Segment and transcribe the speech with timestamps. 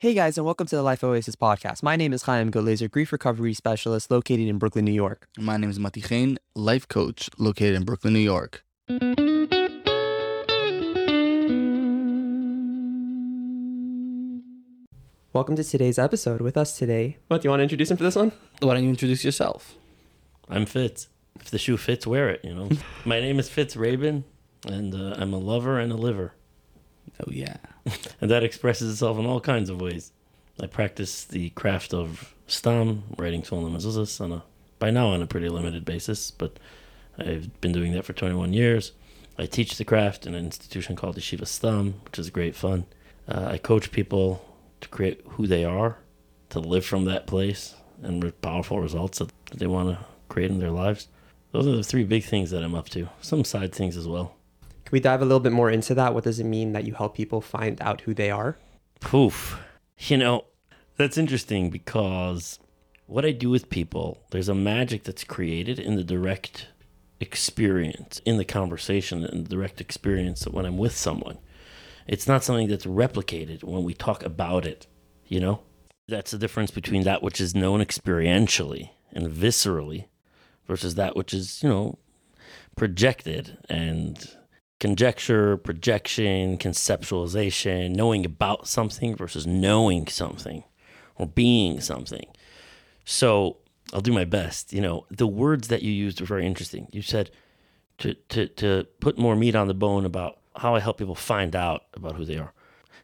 [0.00, 1.82] Hey guys, and welcome to the Life Oasis podcast.
[1.82, 5.26] My name is Chaim Golazer, grief recovery specialist located in Brooklyn, New York.
[5.36, 8.62] My name is Mati Khain, life coach located in Brooklyn, New York.
[15.32, 16.42] Welcome to today's episode.
[16.42, 18.30] With us today, what do you want to introduce him for this one?
[18.60, 19.74] Why don't you introduce yourself?
[20.48, 21.08] I'm Fitz.
[21.40, 22.44] If the shoe fits, wear it.
[22.44, 22.68] You know.
[23.04, 24.22] My name is Fitz Rabin,
[24.64, 26.34] and uh, I'm a lover and a liver,
[27.20, 27.56] Oh yeah.
[28.20, 30.12] and that expresses itself in all kinds of ways.
[30.60, 34.42] I practice the craft of stam, writing mezuzahs, on a
[34.78, 36.58] by now on a pretty limited basis, but
[37.18, 38.92] I've been doing that for 21 years.
[39.38, 42.86] I teach the craft in an institution called the Yeshiva Stam, which is great fun.
[43.28, 44.44] Uh, I coach people
[44.80, 45.98] to create who they are,
[46.50, 50.58] to live from that place, and with powerful results that they want to create in
[50.58, 51.08] their lives.
[51.52, 53.08] Those are the three big things that I'm up to.
[53.20, 54.34] Some side things as well.
[54.88, 56.14] Can we dive a little bit more into that?
[56.14, 58.56] What does it mean that you help people find out who they are?
[59.00, 59.60] Poof.
[59.98, 60.46] You know,
[60.96, 62.58] that's interesting because
[63.04, 66.68] what I do with people, there's a magic that's created in the direct
[67.20, 71.36] experience, in the conversation, and the direct experience that when I'm with someone.
[72.06, 74.86] It's not something that's replicated when we talk about it,
[75.26, 75.60] you know?
[76.08, 80.06] That's the difference between that which is known experientially and viscerally
[80.66, 81.98] versus that which is, you know,
[82.74, 84.37] projected and
[84.80, 90.64] conjecture, projection, conceptualization, knowing about something versus knowing something
[91.16, 92.26] or being something.
[93.04, 93.56] So
[93.92, 94.72] I'll do my best.
[94.72, 96.88] You know, the words that you used were very interesting.
[96.92, 97.30] You said
[97.98, 101.56] to, to, to put more meat on the bone about how I help people find
[101.56, 102.52] out about who they are.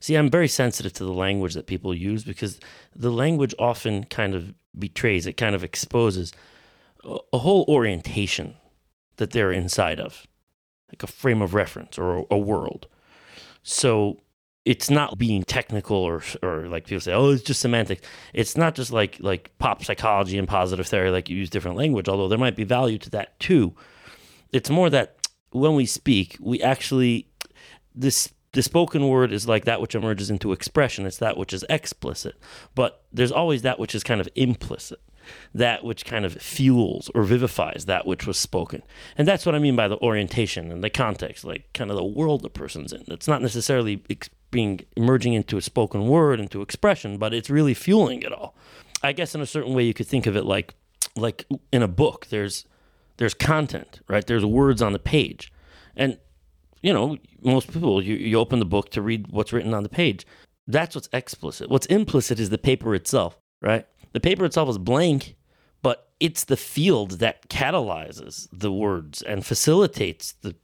[0.00, 2.60] See, I'm very sensitive to the language that people use because
[2.94, 6.32] the language often kind of betrays, it kind of exposes
[7.04, 8.56] a, a whole orientation
[9.16, 10.26] that they're inside of
[10.90, 12.86] like a frame of reference or a, world.
[13.62, 14.20] So
[14.64, 18.06] it's not being technical or or like people say, oh, it's just semantics.
[18.32, 22.08] It's not just like like pop psychology and positive theory, like you use different language,
[22.08, 23.74] although there might be value to that too.
[24.52, 27.28] It's more that when we speak, we actually
[27.94, 31.06] this the spoken word is like that which emerges into expression.
[31.06, 32.36] It's that which is explicit,
[32.74, 35.00] but there's always that which is kind of implicit
[35.54, 38.82] that which kind of fuels or vivifies that which was spoken.
[39.16, 42.04] And that's what I mean by the orientation and the context, like kind of the
[42.04, 43.04] world the person's in.
[43.08, 44.02] It's not necessarily
[44.50, 48.54] being emerging into a spoken word, into expression, but it's really fueling it all.
[49.02, 50.74] I guess in a certain way you could think of it like
[51.16, 52.64] like in a book, there's
[53.16, 54.26] there's content, right?
[54.26, 55.52] There's words on the page.
[55.96, 56.18] And
[56.82, 59.88] you know, most people you, you open the book to read what's written on the
[59.88, 60.26] page.
[60.66, 61.68] That's what's explicit.
[61.68, 63.86] What's implicit is the paper itself, right?
[64.14, 65.34] The paper itself is blank,
[65.82, 70.54] but it's the field that catalyzes the words and facilitates the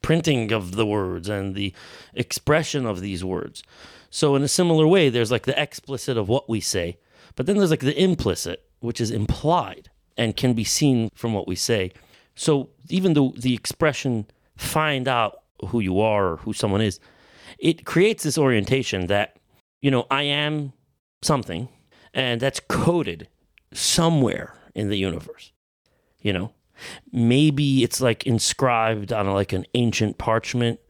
[0.00, 1.74] printing of the words and the
[2.14, 3.62] expression of these words.
[4.08, 6.98] So, in a similar way, there's like the explicit of what we say,
[7.34, 11.46] but then there's like the implicit, which is implied and can be seen from what
[11.46, 11.92] we say.
[12.34, 14.26] So, even though the expression
[14.56, 16.98] find out who you are or who someone is,
[17.58, 19.36] it creates this orientation that,
[19.82, 20.72] you know, I am
[21.22, 21.68] something
[22.16, 23.28] and that's coded
[23.72, 25.52] somewhere in the universe
[26.26, 26.52] you know?
[27.12, 30.80] Maybe it's like inscribed on like an ancient parchment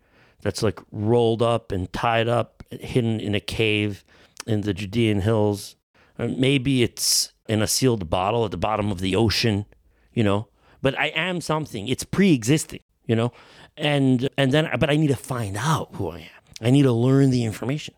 [0.40, 4.02] that's like rolled up and tied up hidden in a cave
[4.46, 5.76] in the judean hills.
[6.18, 9.66] Or maybe it's in a sealed bottle at the bottom of the ocean
[10.14, 10.48] you know?
[10.80, 11.86] But i am something.
[11.86, 13.32] It's pre-existing you know?
[13.76, 16.42] And and then but i need to find out who i am.
[16.62, 17.94] I need to learn the information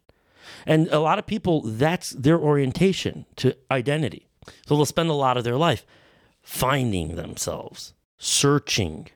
[0.67, 4.27] and a lot of people, that's their orientation to identity.
[4.67, 5.85] So they'll spend a lot of their life
[6.43, 9.09] finding themselves, searching,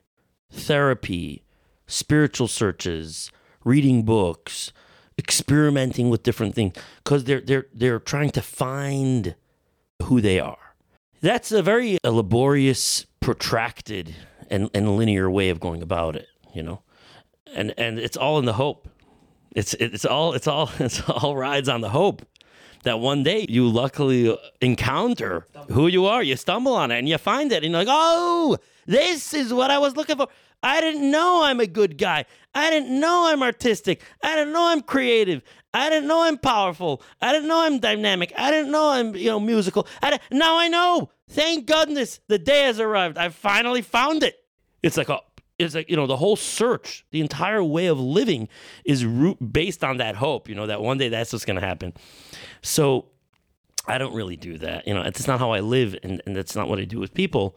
[0.51, 1.43] therapy,
[1.87, 3.31] spiritual searches,
[3.63, 4.71] reading books,
[5.17, 6.73] experimenting with different things
[7.03, 9.35] because they're they're they're trying to find
[10.03, 10.75] who they are.
[11.21, 14.15] That's a very a laborious, protracted,
[14.49, 16.81] and, and linear way of going about it, you know.
[17.53, 18.89] And and it's all in the hope
[19.55, 22.25] it's it's all it's all it's all rides on the hope
[22.83, 26.21] that one day you luckily encounter who you are.
[26.21, 29.71] You stumble on it and you find it, and you're like, oh, this is what
[29.71, 30.27] I was looking for.
[30.61, 32.25] I didn't know I'm a good guy.
[32.55, 34.01] I didn't know I'm artistic.
[34.21, 35.43] I didn't know I'm creative.
[35.73, 37.01] I didn't know I'm powerful.
[37.21, 38.31] I didn't know I'm dynamic.
[38.37, 39.87] I didn't know I'm you know musical.
[40.01, 41.09] I now I know.
[41.29, 43.17] Thank goodness the day has arrived.
[43.17, 44.35] I finally found it.
[44.83, 45.19] It's like a
[45.59, 48.47] it's like you know the whole search the entire way of living
[48.85, 51.65] is root based on that hope you know that one day that's what's going to
[51.65, 51.93] happen
[52.61, 53.05] so
[53.87, 56.55] i don't really do that you know it's not how i live and, and that's
[56.55, 57.55] not what i do with people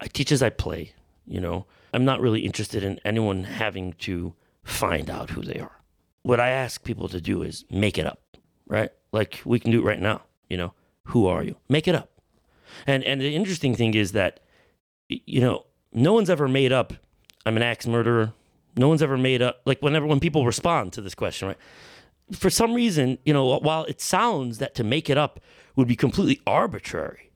[0.00, 0.92] i teach as i play
[1.26, 5.80] you know i'm not really interested in anyone having to find out who they are
[6.22, 8.20] what i ask people to do is make it up
[8.66, 10.22] right Like we can do it right now.
[10.50, 10.74] You know,
[11.04, 11.56] who are you?
[11.68, 12.10] Make it up.
[12.84, 14.40] And and the interesting thing is that,
[15.08, 16.92] you know, no one's ever made up.
[17.46, 18.32] I'm an axe murderer.
[18.76, 19.60] No one's ever made up.
[19.64, 21.58] Like whenever when people respond to this question, right?
[22.32, 25.40] For some reason, you know, while it sounds that to make it up
[25.76, 27.30] would be completely arbitrary,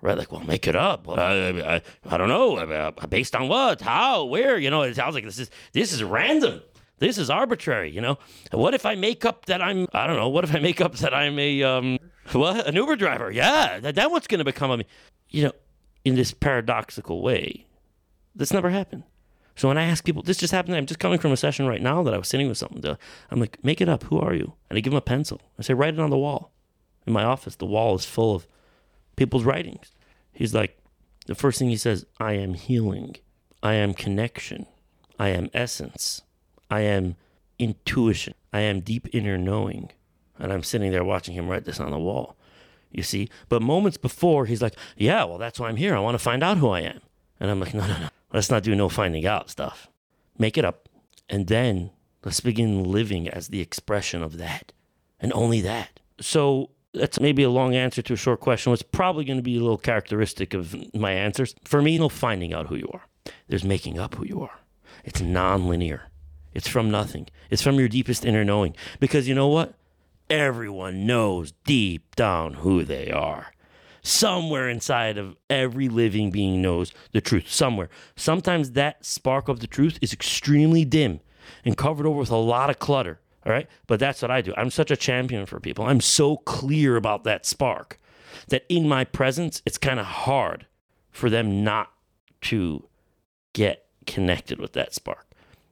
[0.00, 0.16] right?
[0.16, 1.06] Like, well, make it up.
[1.06, 2.92] Well, I, I, I don't know.
[3.08, 3.82] Based on what?
[3.82, 4.24] How?
[4.24, 4.56] Where?
[4.58, 6.62] You know, it sounds like this is this is random.
[6.98, 7.90] This is arbitrary.
[7.90, 8.18] You know,
[8.52, 9.86] what if I make up that I'm?
[9.92, 10.28] I don't know.
[10.28, 11.98] What if I make up that I'm a um,
[12.32, 12.66] what?
[12.66, 13.30] An Uber driver?
[13.30, 14.86] Yeah, that, that what's going to become of me?
[15.28, 15.52] You know,
[16.04, 17.66] in this paradoxical way,
[18.34, 19.04] this never happened.
[19.56, 20.76] So when I ask people, this just happened.
[20.76, 22.84] I'm just coming from a session right now that I was sitting with someone.
[22.84, 22.96] uh,
[23.30, 24.04] I'm like, make it up.
[24.04, 24.54] Who are you?
[24.68, 25.40] And I give them a pencil.
[25.58, 26.50] I say, write it on the wall.
[27.06, 28.46] In my office, the wall is full of
[29.16, 29.92] people's writings.
[30.32, 30.78] He's like,
[31.26, 33.16] the first thing he says, I am healing.
[33.62, 34.66] I am connection.
[35.18, 36.22] I am essence.
[36.70, 37.16] I am
[37.58, 38.34] intuition.
[38.52, 39.90] I am deep inner knowing.
[40.38, 42.36] And I'm sitting there watching him write this on the wall.
[42.90, 43.28] You see?
[43.48, 45.94] But moments before, he's like, Yeah, well, that's why I'm here.
[45.94, 47.00] I want to find out who I am.
[47.38, 48.08] And I'm like, No, no, no.
[48.32, 49.88] Let's not do no finding out stuff.
[50.38, 50.88] Make it up.
[51.28, 51.90] And then
[52.24, 54.72] let's begin living as the expression of that
[55.20, 56.00] and only that.
[56.20, 58.72] So that's maybe a long answer to a short question.
[58.72, 61.54] It's probably going to be a little characteristic of my answers.
[61.64, 63.06] For me, no finding out who you are.
[63.48, 64.60] There's making up who you are.
[65.04, 66.02] It's non-linear.
[66.52, 67.28] It's from nothing.
[67.48, 68.74] It's from your deepest inner knowing.
[68.98, 69.74] Because you know what?
[70.28, 73.52] Everyone knows deep down who they are.
[74.02, 77.50] Somewhere inside of every living being knows the truth.
[77.50, 77.88] Somewhere.
[78.16, 81.20] Sometimes that spark of the truth is extremely dim
[81.64, 83.20] and covered over with a lot of clutter.
[83.44, 83.68] All right.
[83.86, 84.54] But that's what I do.
[84.56, 85.84] I'm such a champion for people.
[85.84, 87.98] I'm so clear about that spark
[88.48, 90.66] that in my presence, it's kind of hard
[91.10, 91.90] for them not
[92.42, 92.86] to
[93.52, 95.26] get connected with that spark.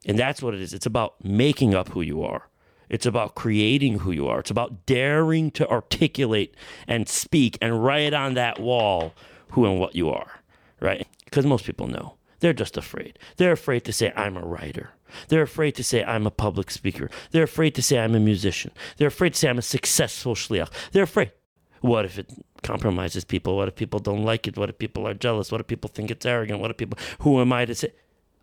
[0.06, 0.72] And that's what it is.
[0.72, 2.48] It's about making up who you are.
[2.88, 4.40] It's about creating who you are.
[4.40, 6.54] It's about daring to articulate
[6.86, 9.14] and speak and write on that wall
[9.50, 10.40] who and what you are,
[10.80, 11.06] right?
[11.24, 12.14] Because most people know.
[12.40, 13.18] They're just afraid.
[13.36, 14.90] They're afraid to say, I'm a writer.
[15.28, 17.10] They're afraid to say, I'm a public speaker.
[17.30, 18.70] They're afraid to say, I'm a musician.
[18.96, 20.70] They're afraid to say, I'm a successful shliach.
[20.92, 21.32] They're afraid.
[21.80, 22.30] What if it
[22.62, 23.56] compromises people?
[23.56, 24.56] What if people don't like it?
[24.56, 25.50] What if people are jealous?
[25.50, 26.60] What if people think it's arrogant?
[26.60, 27.92] What if people, who am I to say?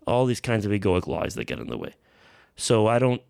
[0.06, 1.94] All these kinds of egoic lies that get in the way.
[2.56, 3.22] So I don't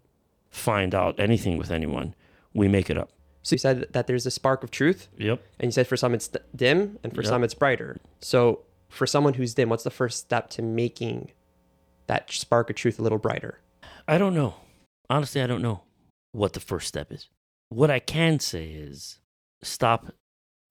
[0.56, 2.14] find out anything with anyone.
[2.54, 3.10] We make it up.
[3.42, 5.40] So you said that there's a spark of truth, Yep.
[5.60, 7.28] and you said for some it's dim, and for Yep.
[7.28, 7.98] some it's brighter.
[8.20, 11.30] So for someone who's dim, what's the first step to making
[12.06, 13.60] that spark of truth a little brighter?
[14.08, 14.54] I don't know.
[15.08, 15.82] Honestly, I don't know
[16.32, 17.28] what the first step is.
[17.68, 19.18] What I can say is
[19.62, 20.12] stop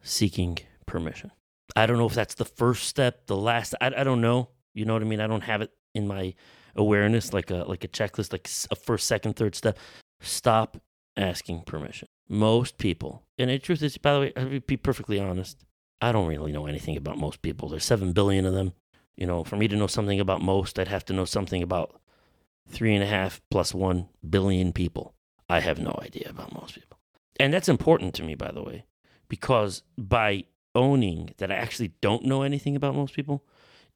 [0.01, 1.31] seeking permission.
[1.75, 3.73] I don't know if that's the first step, the last.
[3.81, 4.49] I, I don't know.
[4.73, 5.19] You know what I mean?
[5.21, 6.33] I don't have it in my
[6.75, 9.77] awareness like a like a checklist, like a first, second, third step.
[10.21, 10.77] Stop
[11.17, 12.07] asking permission.
[12.27, 15.63] Most people, and the truth is, by the way, I'll be perfectly honest.
[16.01, 17.69] I don't really know anything about most people.
[17.69, 18.73] There's seven billion of them.
[19.15, 22.01] You know, for me to know something about most, I'd have to know something about
[22.67, 25.13] three and a half plus one billion people.
[25.49, 26.99] I have no idea about most people.
[27.39, 28.85] And that's important to me, by the way,
[29.29, 33.45] because by owning that I actually don't know anything about most people,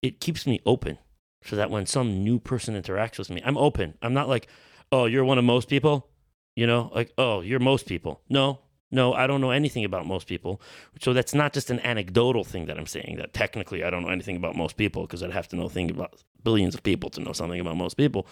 [0.01, 0.97] it keeps me open
[1.43, 3.97] so that when some new person interacts with me, I'm open.
[4.01, 4.47] I'm not like,
[4.91, 6.09] oh, you're one of most people,
[6.55, 8.21] you know, like, oh, you're most people.
[8.29, 8.59] No,
[8.91, 10.61] no, I don't know anything about most people.
[10.99, 14.09] So that's not just an anecdotal thing that I'm saying that technically I don't know
[14.09, 17.21] anything about most people because I'd have to know things about billions of people to
[17.21, 18.25] know something about most people.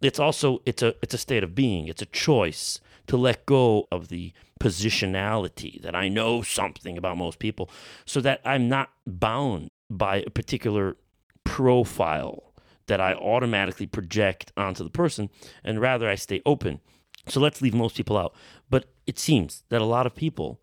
[0.00, 1.86] It's also it's a it's a state of being.
[1.86, 7.38] It's a choice to let go of the positionality that I know something about most
[7.38, 7.70] people
[8.04, 10.96] so that I'm not bound by a particular
[11.52, 12.54] profile
[12.86, 15.28] that I automatically project onto the person
[15.62, 16.80] and rather I stay open.
[17.28, 18.34] So let's leave most people out.
[18.70, 20.62] But it seems that a lot of people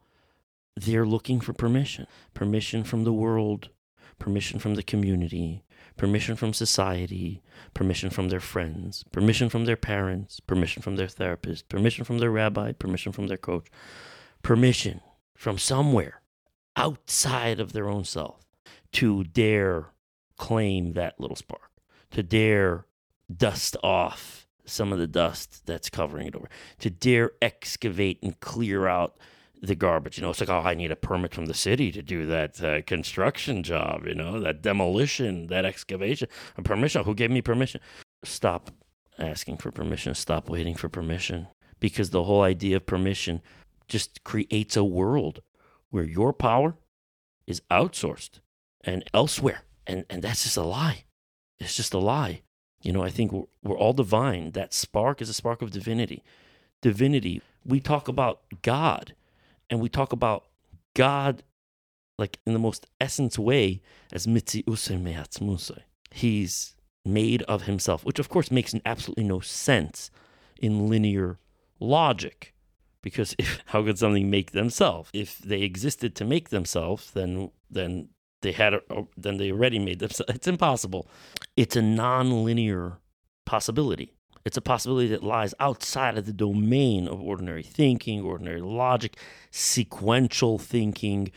[0.75, 2.07] they're looking for permission.
[2.33, 3.69] Permission from the world,
[4.17, 5.63] permission from the community,
[5.95, 7.43] permission from society,
[7.75, 12.31] permission from their friends, permission from their parents, permission from their therapist, permission from their
[12.31, 13.67] rabbi, permission from their coach,
[14.41, 15.01] permission
[15.35, 16.21] from somewhere
[16.75, 18.43] outside of their own self
[18.93, 19.91] to dare
[20.39, 21.69] claim that little spark,
[22.09, 22.85] to dare
[23.35, 28.87] dust off some of the dust that's covering it over, to dare excavate and clear
[28.87, 29.17] out
[29.61, 30.17] the garbage.
[30.17, 32.63] You know, it's like, oh, I need a permit from the city to do that
[32.63, 36.29] uh, construction job, you know, that demolition, that excavation.
[36.57, 37.03] A permission.
[37.03, 37.81] Who gave me permission?
[38.23, 38.71] Stop
[39.17, 40.15] asking for permission.
[40.15, 41.47] Stop waiting for permission.
[41.79, 43.41] Because the whole idea of permission
[43.87, 45.41] just creates a world
[45.89, 46.75] where your power
[47.47, 48.39] is outsourced
[48.81, 49.63] and elsewhere.
[49.89, 51.05] And, and that's just a lie.
[51.57, 52.41] It's just a lie.
[52.83, 54.51] You know, I think we're, we're all divine.
[54.51, 56.23] That spark is a spark of divinity.
[56.83, 59.15] Divinity, we talk about God
[59.67, 60.45] and we talk about
[60.93, 61.41] God
[62.19, 63.81] like in the most essence way
[64.13, 65.79] as mitzi musai.
[66.11, 70.11] He's made of himself, which of course makes absolutely no sense
[70.61, 71.39] in linear
[71.79, 72.53] logic.
[73.01, 75.09] Because if how could something make themselves?
[75.13, 78.09] If they existed to make themselves, then then
[78.41, 78.81] they had a,
[79.17, 80.33] then they already made themselves.
[80.33, 81.07] It's impossible.
[81.55, 82.97] It's a non-linear
[83.45, 84.13] possibility.
[84.45, 89.17] It's a possibility that lies outside of the domain of ordinary thinking, ordinary logic,
[89.51, 91.31] sequential thinking,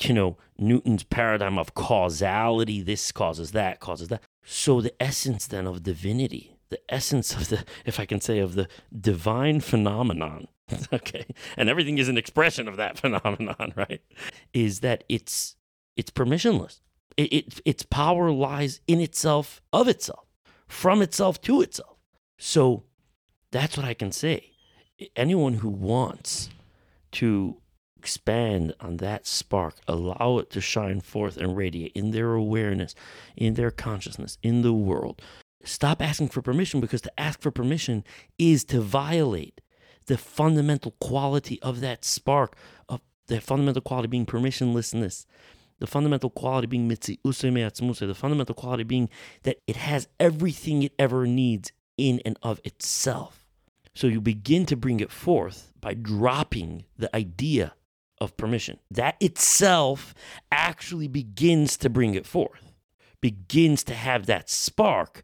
[0.00, 4.22] you know, Newton's paradigm of causality, this causes that, causes that.
[4.44, 8.54] So the essence then of divinity, the essence of the, if I can say, of
[8.54, 10.48] the divine phenomenon,
[10.92, 14.02] okay, and everything is an expression of that phenomenon, right?
[14.52, 15.55] Is that it's
[15.96, 16.80] it's permissionless.
[17.16, 20.26] It, it its power lies in itself, of itself,
[20.68, 21.96] from itself to itself.
[22.38, 22.84] So
[23.50, 24.50] that's what I can say.
[25.14, 26.50] Anyone who wants
[27.12, 27.56] to
[27.96, 32.94] expand on that spark, allow it to shine forth and radiate in their awareness,
[33.36, 35.20] in their consciousness, in the world.
[35.64, 38.04] Stop asking for permission because to ask for permission
[38.38, 39.60] is to violate
[40.06, 42.56] the fundamental quality of that spark,
[42.88, 45.26] of the fundamental quality being permissionlessness,
[45.78, 49.08] the fundamental quality being mitzi the fundamental quality being
[49.42, 53.46] that it has everything it ever needs in and of itself.
[53.94, 57.74] So you begin to bring it forth by dropping the idea
[58.20, 58.78] of permission.
[58.90, 60.14] That itself
[60.52, 62.72] actually begins to bring it forth,
[63.20, 65.22] begins to have that spark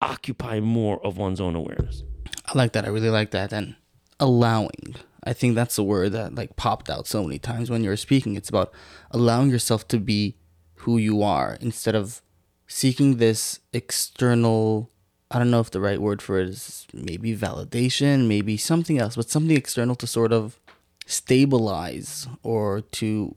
[0.00, 2.02] occupy more of one's own awareness.
[2.46, 2.84] I like that.
[2.84, 3.52] I really like that.
[3.52, 3.76] And
[4.20, 4.96] allowing.
[5.24, 7.96] I think that's a word that like popped out so many times when you were
[7.96, 8.36] speaking.
[8.36, 8.72] It's about
[9.10, 10.36] allowing yourself to be
[10.74, 12.20] who you are instead of
[12.66, 14.90] seeking this external
[15.30, 19.16] I don't know if the right word for it is maybe validation, maybe something else,
[19.16, 20.60] but something external to sort of
[21.06, 23.34] stabilize or to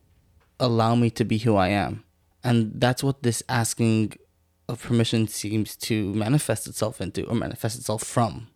[0.59, 2.03] allow me to be who I am.
[2.43, 4.13] And that's what this asking
[4.69, 8.47] of permission seems to manifest itself into or manifest itself from,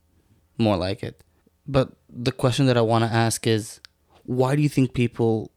[0.57, 1.23] more like it.
[1.71, 3.79] But the question that I want to ask is
[4.23, 5.51] why do you think people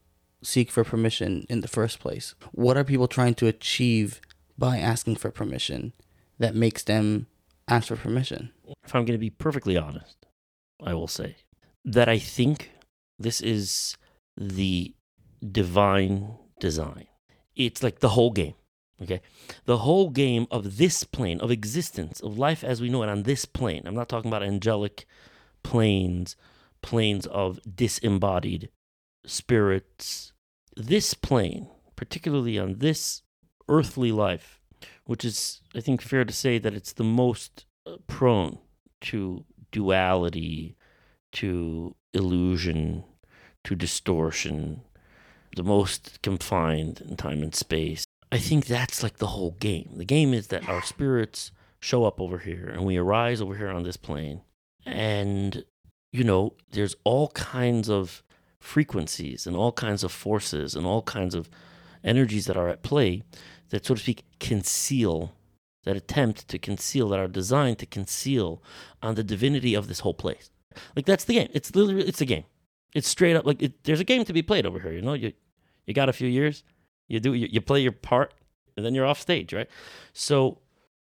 [0.45, 2.37] seek for permission in the first place?
[2.53, 4.21] What are people trying to achieve
[4.57, 5.93] by asking for permission
[6.39, 7.27] that makes them
[7.67, 8.53] ask for permission?
[8.85, 10.25] If I'm going to be perfectly honest,
[10.81, 11.35] I will say
[11.85, 12.71] that I think
[13.19, 13.97] this is
[14.37, 14.95] the
[15.51, 17.09] divine design.
[17.57, 18.55] It's like the whole game.
[19.03, 19.21] Okay.
[19.65, 23.25] The whole game of this plane of existence, of life as we know it on
[23.25, 23.83] this plane.
[23.85, 25.07] I'm not talking about angelic
[25.65, 26.37] planes,
[26.83, 28.69] planes of disembodied
[29.27, 30.33] spirits.
[30.77, 33.23] This plane, particularly on this
[33.69, 34.61] earthly life,
[35.05, 38.59] which is, I think, fair to say that it's the most uh, prone
[39.01, 40.77] to duality,
[41.33, 43.03] to illusion
[43.65, 44.83] to distortion,
[45.57, 48.05] the most confined in time and space.
[48.31, 49.95] I think that's like the whole game.
[49.97, 53.71] The game is that our spirits show up over here and we arise over here
[53.71, 54.43] on this plane.
[54.87, 55.65] And,
[56.13, 58.23] you know, there's all kinds of
[58.59, 61.51] frequencies and all kinds of forces and all kinds of
[62.03, 63.23] energies that are at play
[63.71, 65.33] that, so to speak, conceal,
[65.85, 68.63] that attempt to conceal, that are designed to conceal
[69.03, 70.51] on the divinity of this whole place.
[70.97, 71.49] Like that's the game.
[71.53, 72.45] It's literally it's a game.
[72.95, 74.93] It's straight up like it, there's a game to be played over here.
[74.93, 75.33] You know, you
[75.87, 76.65] you got a few years,
[77.09, 78.35] you do you, you play your part,
[78.77, 79.69] and then you're off stage, right?
[80.13, 80.59] So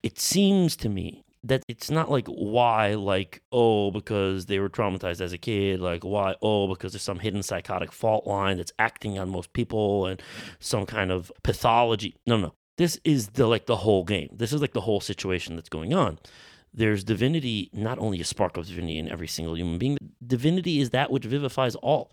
[0.03, 5.21] it seems to me that it's not like why like oh because they were traumatized
[5.21, 9.17] as a kid like why oh because there's some hidden psychotic fault line that's acting
[9.17, 10.21] on most people and
[10.59, 14.61] some kind of pathology no no this is the like the whole game this is
[14.61, 16.19] like the whole situation that's going on
[16.73, 20.91] there's divinity, not only a spark of divinity in every single human being, divinity is
[20.91, 22.11] that which vivifies all.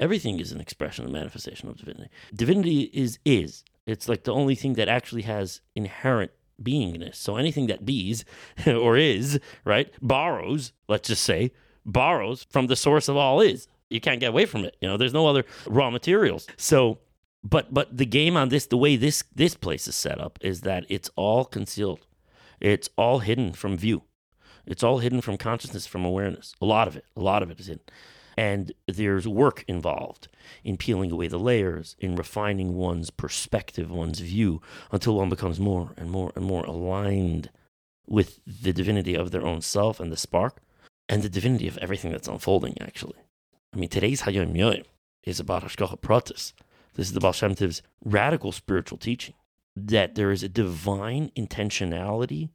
[0.00, 2.10] Everything is an expression, a manifestation of divinity.
[2.34, 3.64] Divinity is is.
[3.86, 7.16] It's like the only thing that actually has inherent beingness.
[7.16, 8.24] So anything that bees
[8.66, 11.52] or is, right, borrows, let's just say,
[11.84, 13.68] borrows from the source of all is.
[13.90, 14.76] You can't get away from it.
[14.80, 16.46] You know, there's no other raw materials.
[16.56, 16.98] So
[17.46, 20.62] but but the game on this the way this this place is set up is
[20.62, 22.06] that it's all concealed
[22.64, 24.02] it's all hidden from view.
[24.66, 26.54] It's all hidden from consciousness, from awareness.
[26.62, 27.82] A lot of it, a lot of it is hidden.
[28.36, 30.28] And there's work involved
[30.64, 34.60] in peeling away the layers, in refining one's perspective, one's view,
[34.90, 37.50] until one becomes more and more and more aligned
[38.06, 40.60] with the divinity of their own self and the spark,
[41.08, 43.18] and the divinity of everything that's unfolding, actually.
[43.72, 44.82] I mean, today's Hayom Yom
[45.22, 46.52] is about Hashgacha Pratis.
[46.94, 49.34] This is the Baal Shem Tov's radical spiritual teaching
[49.76, 52.50] that there is a divine intentionality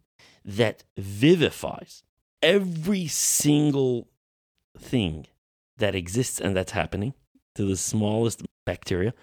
[0.45, 2.03] that vivifies
[2.41, 4.07] every single
[4.77, 5.27] thing
[5.79, 7.13] that exists and that's happening.
[7.55, 9.13] to the smallest bacteria.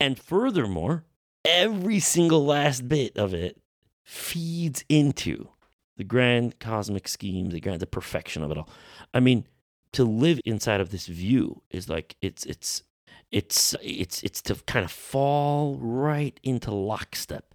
[0.00, 1.04] And furthermore,
[1.44, 3.58] every single last bit of it
[4.04, 5.48] feeds into
[5.96, 8.68] the grand cosmic scheme, the grand the perfection of it all.
[9.14, 9.46] I mean,
[9.92, 12.82] to live inside of this view is like it's it's
[13.30, 17.54] it's it's it's to kind of fall right into lockstep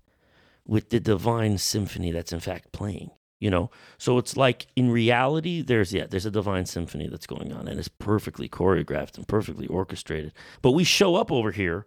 [0.65, 3.69] with the divine symphony that's in fact playing you know?
[3.97, 7.77] So it's like in reality there's yeah there's a divine symphony that's going on and
[7.77, 10.31] it's perfectly choreographed and perfectly orchestrated.
[10.61, 11.85] But we show up over here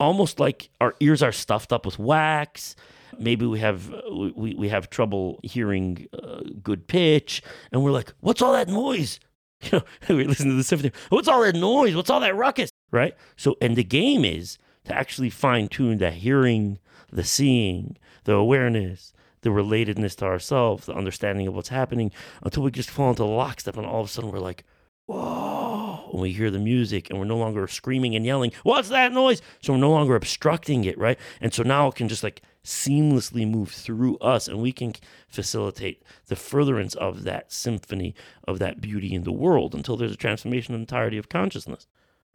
[0.00, 2.74] almost like our ears are stuffed up with wax.
[3.18, 7.42] Maybe we have we, we have trouble hearing uh, good pitch
[7.72, 9.20] and we're like what's all that noise?
[9.70, 9.84] You know
[10.16, 11.94] we listen to the symphony what's all that noise?
[11.94, 12.70] What's all that ruckus?
[12.90, 13.14] Right?
[13.36, 16.78] So and the game is to actually fine tune the hearing
[17.12, 22.10] the seeing the awareness the relatedness to ourselves, the understanding of what's happening,
[22.42, 24.64] until we just fall into lockstep, and all of a sudden we're like,
[25.06, 29.12] whoa, and we hear the music, and we're no longer screaming and yelling, what's that
[29.12, 29.42] noise?
[29.60, 31.18] So we're no longer obstructing it, right?
[31.40, 34.94] And so now it can just like seamlessly move through us, and we can
[35.28, 38.14] facilitate the furtherance of that symphony
[38.46, 41.86] of that beauty in the world until there's a transformation of the entirety of consciousness,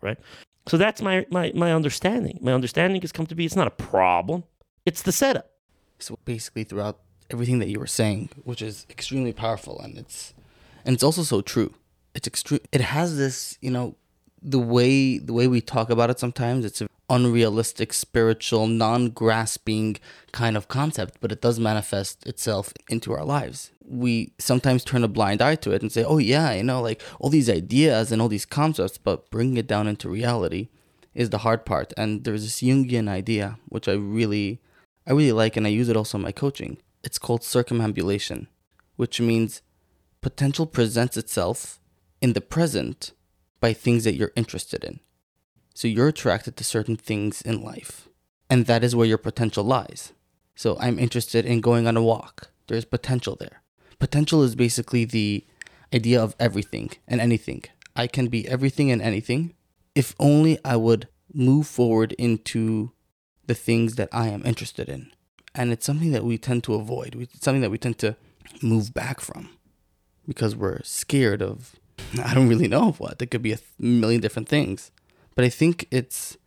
[0.01, 0.17] right?
[0.67, 2.39] So that's my my my understanding.
[2.41, 4.43] My understanding has come to be it's not a problem.
[4.85, 5.49] It's the setup.
[5.99, 6.99] So basically, throughout
[7.29, 10.33] everything that you were saying, which is extremely powerful, and it's
[10.85, 11.73] and it's also so true.
[12.15, 12.61] It's extreme.
[12.71, 13.95] It has this, you know,
[14.41, 16.19] the way the way we talk about it.
[16.19, 19.97] Sometimes it's an unrealistic, spiritual, non-grasping
[20.31, 23.71] kind of concept, but it does manifest itself into our lives.
[23.85, 27.01] We sometimes turn a blind eye to it and say, "Oh yeah, you know, like
[27.19, 30.69] all these ideas and all these concepts," but bringing it down into reality
[31.13, 31.93] is the hard part.
[31.97, 34.59] And there's this Jungian idea which I really
[35.07, 36.77] I really like and I use it also in my coaching.
[37.03, 38.47] It's called circumambulation,
[38.97, 39.61] which means
[40.21, 41.79] potential presents itself
[42.21, 43.13] in the present
[43.61, 44.99] by things that you're interested in.
[45.73, 48.09] So you're attracted to certain things in life,
[48.49, 50.11] and that is where your potential lies.
[50.55, 52.49] So I'm interested in going on a walk.
[52.67, 53.61] There's potential there.
[53.99, 55.45] Potential is basically the
[55.93, 57.63] idea of everything and anything.
[57.95, 59.53] I can be everything and anything
[59.95, 62.91] if only I would move forward into
[63.47, 65.11] the things that I am interested in.
[65.55, 67.15] And it's something that we tend to avoid.
[67.19, 68.15] It's something that we tend to
[68.61, 69.49] move back from
[70.27, 71.75] because we're scared of,
[72.23, 73.17] I don't really know what.
[73.17, 74.91] There could be a million different things.
[75.33, 76.37] But I think it's,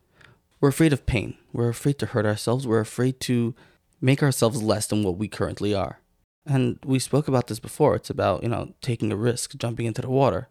[0.59, 1.37] we're afraid of pain.
[1.51, 2.67] We're afraid to hurt ourselves.
[2.67, 3.55] We're afraid to
[3.99, 5.99] make ourselves less than what we currently are.
[6.45, 7.95] And we spoke about this before.
[7.95, 10.47] It's about, you know, taking a risk, jumping into the water.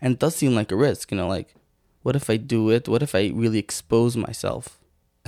[0.00, 1.54] And it does seem like a risk, you know, like,
[2.02, 2.88] what if I do it?
[2.88, 4.77] What if I really expose myself?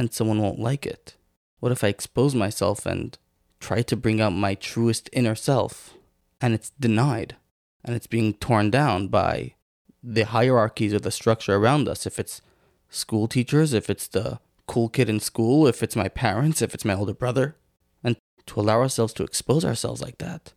[0.00, 1.14] And someone won't like it?
[1.58, 3.18] What if I expose myself and
[3.60, 5.92] try to bring out my truest inner self
[6.40, 7.36] and it's denied
[7.84, 9.56] and it's being torn down by
[10.02, 12.06] the hierarchies of the structure around us?
[12.06, 12.40] If it's
[12.88, 16.86] school teachers, if it's the cool kid in school, if it's my parents, if it's
[16.86, 17.56] my older brother,
[18.02, 20.54] and to allow ourselves to expose ourselves like that,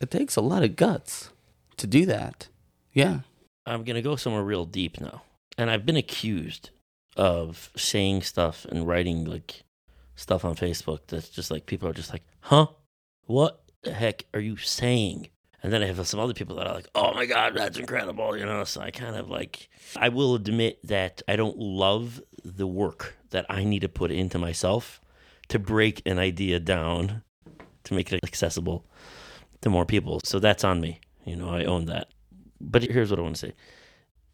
[0.00, 1.30] it takes a lot of guts
[1.78, 2.46] to do that.
[2.92, 3.20] Yeah.
[3.66, 5.22] I'm going to go somewhere real deep now.
[5.56, 6.70] And I've been accused
[7.18, 9.64] of saying stuff and writing like
[10.14, 12.68] stuff on Facebook that's just like people are just like, huh?
[13.26, 15.28] What the heck are you saying?
[15.62, 18.36] And then I have some other people that are like, oh my God, that's incredible,
[18.36, 18.62] you know?
[18.64, 23.44] So I kind of like, I will admit that I don't love the work that
[23.50, 25.00] I need to put into myself
[25.48, 27.22] to break an idea down
[27.84, 28.86] to make it accessible
[29.62, 30.20] to more people.
[30.24, 31.00] So that's on me.
[31.24, 32.08] You know, I own that.
[32.60, 33.54] But here's what I want to say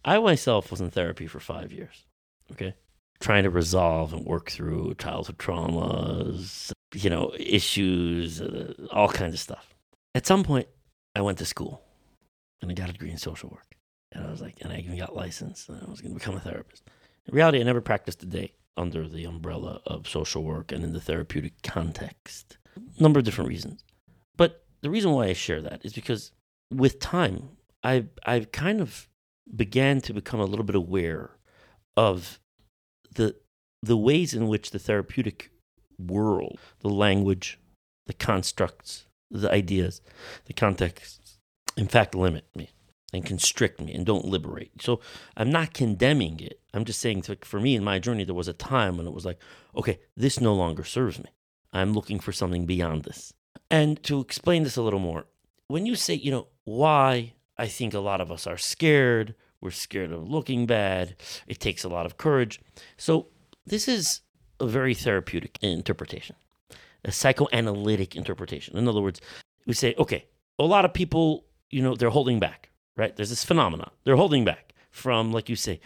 [0.04, 2.04] I myself was in therapy for five years.
[2.52, 2.74] Okay.
[3.20, 9.40] Trying to resolve and work through childhood traumas, you know, issues, uh, all kinds of
[9.40, 9.74] stuff.
[10.14, 10.68] At some point,
[11.14, 11.82] I went to school
[12.60, 13.76] and I got a degree in social work.
[14.12, 16.36] And I was like, and I even got licensed and I was going to become
[16.36, 16.84] a therapist.
[17.26, 20.92] In reality, I never practiced a day under the umbrella of social work and in
[20.92, 22.58] the therapeutic context.
[22.76, 23.84] A number of different reasons.
[24.36, 26.32] But the reason why I share that is because
[26.70, 27.50] with time,
[27.82, 29.08] I've, I've kind of
[29.54, 31.30] began to become a little bit aware
[31.96, 32.40] of
[33.14, 33.36] the
[33.82, 35.50] the ways in which the therapeutic
[35.98, 37.58] world, the language,
[38.06, 40.00] the constructs, the ideas,
[40.46, 41.38] the contexts,
[41.76, 42.70] in fact, limit me
[43.12, 44.80] and constrict me and don't liberate.
[44.80, 45.00] So
[45.36, 46.60] I'm not condemning it.
[46.72, 49.24] I'm just saying, for me in my journey, there was a time when it was
[49.24, 49.38] like,
[49.76, 51.30] okay, this no longer serves me.
[51.72, 53.32] I'm looking for something beyond this.
[53.70, 55.26] And to explain this a little more,
[55.68, 59.70] when you say, you know, why I think a lot of us are scared we're
[59.70, 61.16] scared of looking bad.
[61.48, 62.60] It takes a lot of courage.
[62.98, 63.28] So,
[63.66, 64.20] this is
[64.60, 66.36] a very therapeutic interpretation,
[67.02, 68.76] a psychoanalytic interpretation.
[68.76, 69.22] In other words,
[69.66, 70.26] we say, okay,
[70.58, 73.16] a lot of people, you know, they're holding back, right?
[73.16, 73.90] There's this phenomenon.
[74.04, 75.80] They're holding back from, like you say,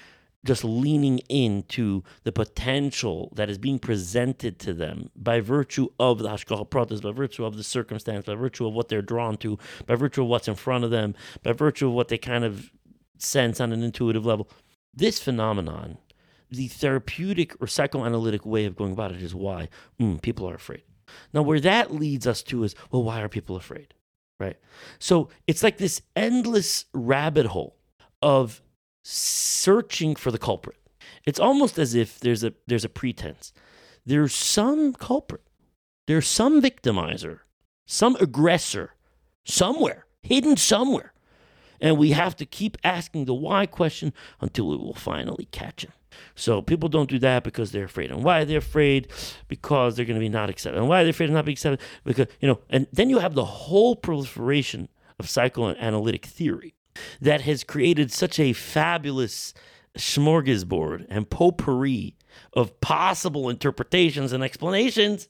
[0.44, 6.28] just leaning into the potential that is being presented to them by virtue of the
[6.28, 9.94] hashgacha pratis, by virtue of the circumstance, by virtue of what they're drawn to, by
[9.94, 12.70] virtue of what's in front of them, by virtue of what they kind of
[13.18, 14.48] sense on an intuitive level.
[14.94, 15.98] This phenomenon,
[16.50, 19.68] the therapeutic or psychoanalytic way of going about it is why
[20.00, 20.82] mm, people are afraid.
[21.32, 23.94] Now, where that leads us to is, well, why are people afraid?
[24.38, 24.56] Right?
[24.98, 27.76] So it's like this endless rabbit hole
[28.22, 28.62] of
[29.04, 30.76] searching for the culprit.
[31.24, 33.52] It's almost as if there's a there's a pretense.
[34.06, 35.42] There's some culprit.
[36.06, 37.40] There's some victimizer,
[37.86, 38.94] some aggressor
[39.44, 41.12] somewhere, hidden somewhere.
[41.80, 45.92] And we have to keep asking the why question until we will finally catch him.
[46.34, 48.10] So people don't do that because they're afraid.
[48.10, 49.08] And why they're afraid?
[49.46, 50.78] Because they're going to be not accepted.
[50.78, 51.80] And why they're afraid of not being accepted?
[52.04, 54.88] Because, you know, and then you have the whole proliferation
[55.18, 56.74] of psychoanalytic theory
[57.20, 59.54] that has created such a fabulous
[59.96, 62.16] smorgasbord and potpourri
[62.52, 65.28] of possible interpretations and explanations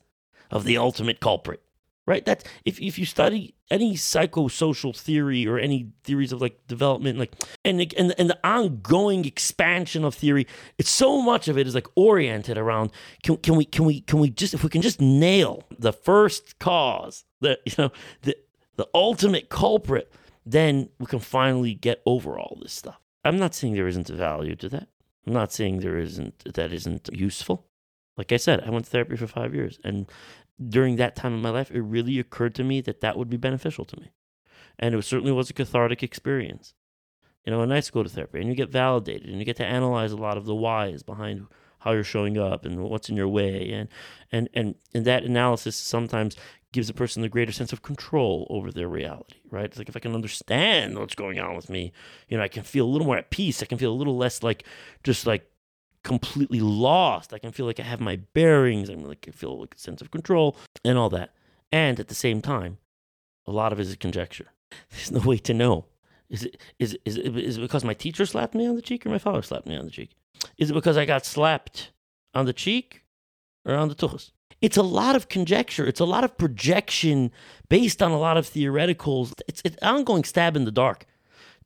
[0.51, 1.63] of the ultimate culprit.
[2.09, 2.25] Right?
[2.25, 7.35] That's if, if you study any psychosocial theory or any theories of like development, like
[7.67, 10.47] and and and the ongoing expansion of theory,
[10.79, 12.93] it's so much of it is like oriented around
[13.23, 16.59] can can we can we can we just if we can just nail the first
[16.59, 17.93] cause, the you know
[18.23, 18.35] the
[18.77, 20.11] the ultimate culprit,
[20.47, 22.99] then we can finally get over all this stuff.
[23.23, 24.89] I'm not saying there isn't value to that.
[25.27, 27.67] I'm not saying there isn't that isn't useful.
[28.17, 30.07] Like I said, I went to therapy for five years, and
[30.67, 33.37] during that time in my life, it really occurred to me that that would be
[33.37, 34.13] beneficial to me,
[34.79, 36.75] and it certainly was a cathartic experience.
[37.45, 39.65] You know, a nice go to therapy, and you get validated, and you get to
[39.65, 41.47] analyze a lot of the whys behind
[41.81, 43.89] how you're showing up and what's in your way, and
[44.33, 46.37] and and and that analysis sometimes
[46.73, 49.65] gives a person the greater sense of control over their reality, right?
[49.65, 51.93] It's like if I can understand what's going on with me,
[52.29, 53.63] you know, I can feel a little more at peace.
[53.63, 54.65] I can feel a little less like
[55.03, 55.48] just like
[56.09, 57.33] completely lost.
[57.33, 58.89] I can feel like I have my bearings.
[58.89, 61.35] I'm like I feel like a sense of control and all that.
[61.71, 62.79] And at the same time,
[63.47, 64.49] a lot of it is conjecture.
[64.91, 65.85] There's no way to know.
[66.29, 69.07] Is it is is it, is it because my teacher slapped me on the cheek
[69.07, 70.11] or my father slapped me on the cheek?
[70.57, 71.93] Is it because I got slapped
[72.35, 73.05] on the cheek
[73.65, 74.33] or on the tuchus?
[74.61, 75.87] it's a lot of conjecture.
[75.87, 77.31] It's a lot of projection
[77.69, 79.33] based on a lot of theoreticals.
[79.47, 81.07] It's an ongoing stab in the dark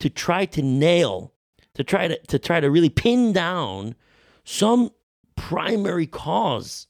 [0.00, 1.32] to try to nail,
[1.74, 3.94] to try to, to try to really pin down
[4.44, 4.90] some
[5.36, 6.86] primary cause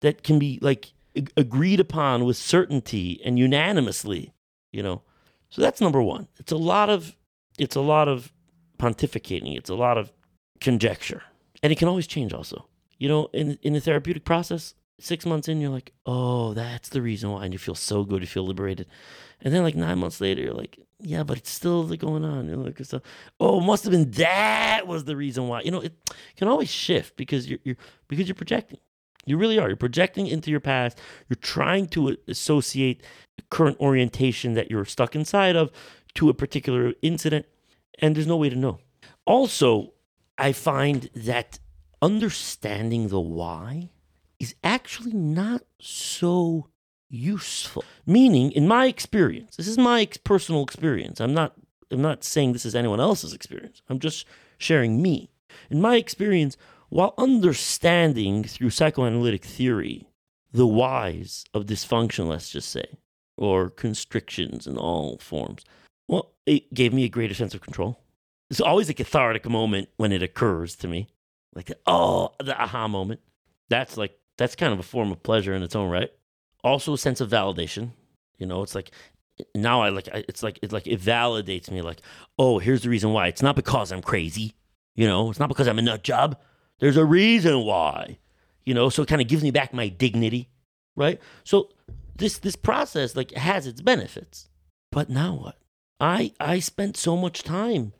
[0.00, 0.92] that can be like
[1.36, 4.32] agreed upon with certainty and unanimously,
[4.72, 5.02] you know.
[5.50, 6.28] So that's number one.
[6.38, 7.14] It's a lot of
[7.58, 8.32] it's a lot of
[8.78, 9.56] pontificating.
[9.56, 10.12] It's a lot of
[10.60, 11.22] conjecture.
[11.62, 12.66] And it can always change also.
[12.98, 17.02] You know, in in the therapeutic process, six months in, you're like, oh, that's the
[17.02, 17.44] reason why.
[17.44, 18.86] And you feel so good, you feel liberated.
[19.40, 22.48] And then like nine months later, you're like, yeah, but it's still going on.
[22.48, 23.02] You're like, so,
[23.38, 25.60] oh, must have been that was the reason why.
[25.62, 25.92] You know, it
[26.36, 27.76] can always shift because you're, you're
[28.08, 28.78] because you're projecting.
[29.26, 29.68] You really are.
[29.68, 30.98] You're projecting into your past.
[31.28, 33.02] You're trying to associate
[33.36, 35.70] the current orientation that you're stuck inside of
[36.14, 37.46] to a particular incident,
[37.98, 38.78] and there's no way to know.
[39.26, 39.92] Also,
[40.38, 41.58] I find that
[42.02, 43.90] understanding the why
[44.44, 46.68] is actually not so
[47.08, 47.82] useful.
[48.04, 51.18] Meaning, in my experience, this is my personal experience.
[51.18, 51.54] I'm not
[51.90, 53.80] I'm not saying this is anyone else's experience.
[53.88, 54.26] I'm just
[54.58, 55.30] sharing me.
[55.70, 56.58] In my experience,
[56.90, 60.06] while understanding through psychoanalytic theory
[60.52, 62.98] the whys of dysfunction, let's just say,
[63.38, 65.64] or constrictions in all forms,
[66.06, 67.98] well, it gave me a greater sense of control.
[68.50, 71.08] It's always a cathartic moment when it occurs to me.
[71.54, 73.20] Like, oh, the aha moment.
[73.68, 76.10] That's like that's kind of a form of pleasure in its own right.
[76.62, 77.90] Also, a sense of validation.
[78.38, 78.90] You know, it's like
[79.54, 81.82] now I like it's like it's like it validates me.
[81.82, 82.00] Like,
[82.38, 83.28] oh, here's the reason why.
[83.28, 84.54] It's not because I'm crazy.
[84.94, 86.38] You know, it's not because I'm a nut job.
[86.78, 88.18] There's a reason why.
[88.64, 90.48] You know, so it kind of gives me back my dignity,
[90.96, 91.20] right?
[91.44, 91.70] So
[92.16, 94.48] this this process like has its benefits.
[94.90, 95.58] But now what?
[96.00, 97.92] I I spent so much time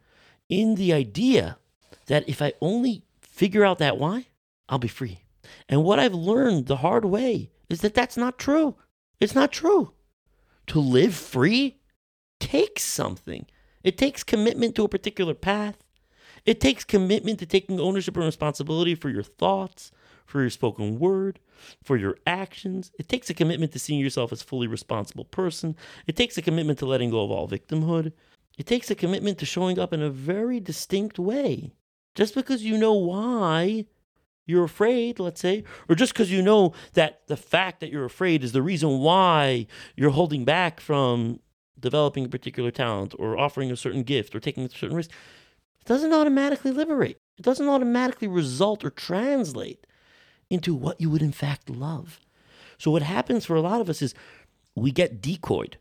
[0.49, 1.59] in the idea
[2.07, 4.27] that if I only figure out that why,
[4.69, 5.24] I'll be free.
[5.69, 8.77] And what I've learned the hard way is that that's not true.
[9.21, 9.93] It's not true.
[10.69, 11.79] To live free
[12.41, 13.47] takes something.
[13.83, 15.77] It takes commitment to a particular path.
[16.47, 19.93] It takes commitment to taking ownership and responsibility for your thoughts,
[20.27, 21.41] for your spoken word,
[21.83, 22.93] for your actions.
[22.99, 25.77] It takes a commitment to seeing yourself as a fully responsible person.
[26.07, 28.13] It takes a commitment to letting go of all victimhood.
[28.59, 31.73] It takes a commitment to showing up in a very distinct way.
[32.15, 33.87] Just because you know why
[34.47, 38.45] you're afraid, let's say, or just because you know that the fact that you're afraid
[38.45, 41.41] is the reason why you're holding back from
[41.79, 45.11] developing a particular talent or offering a certain gift or taking a certain risk,
[45.81, 47.19] it doesn't automatically liberate.
[47.39, 49.87] It doesn't automatically result or translate
[50.51, 52.21] into what you would in fact love.
[52.79, 54.15] So what happens for a lot of us is
[54.75, 55.79] we get decoyed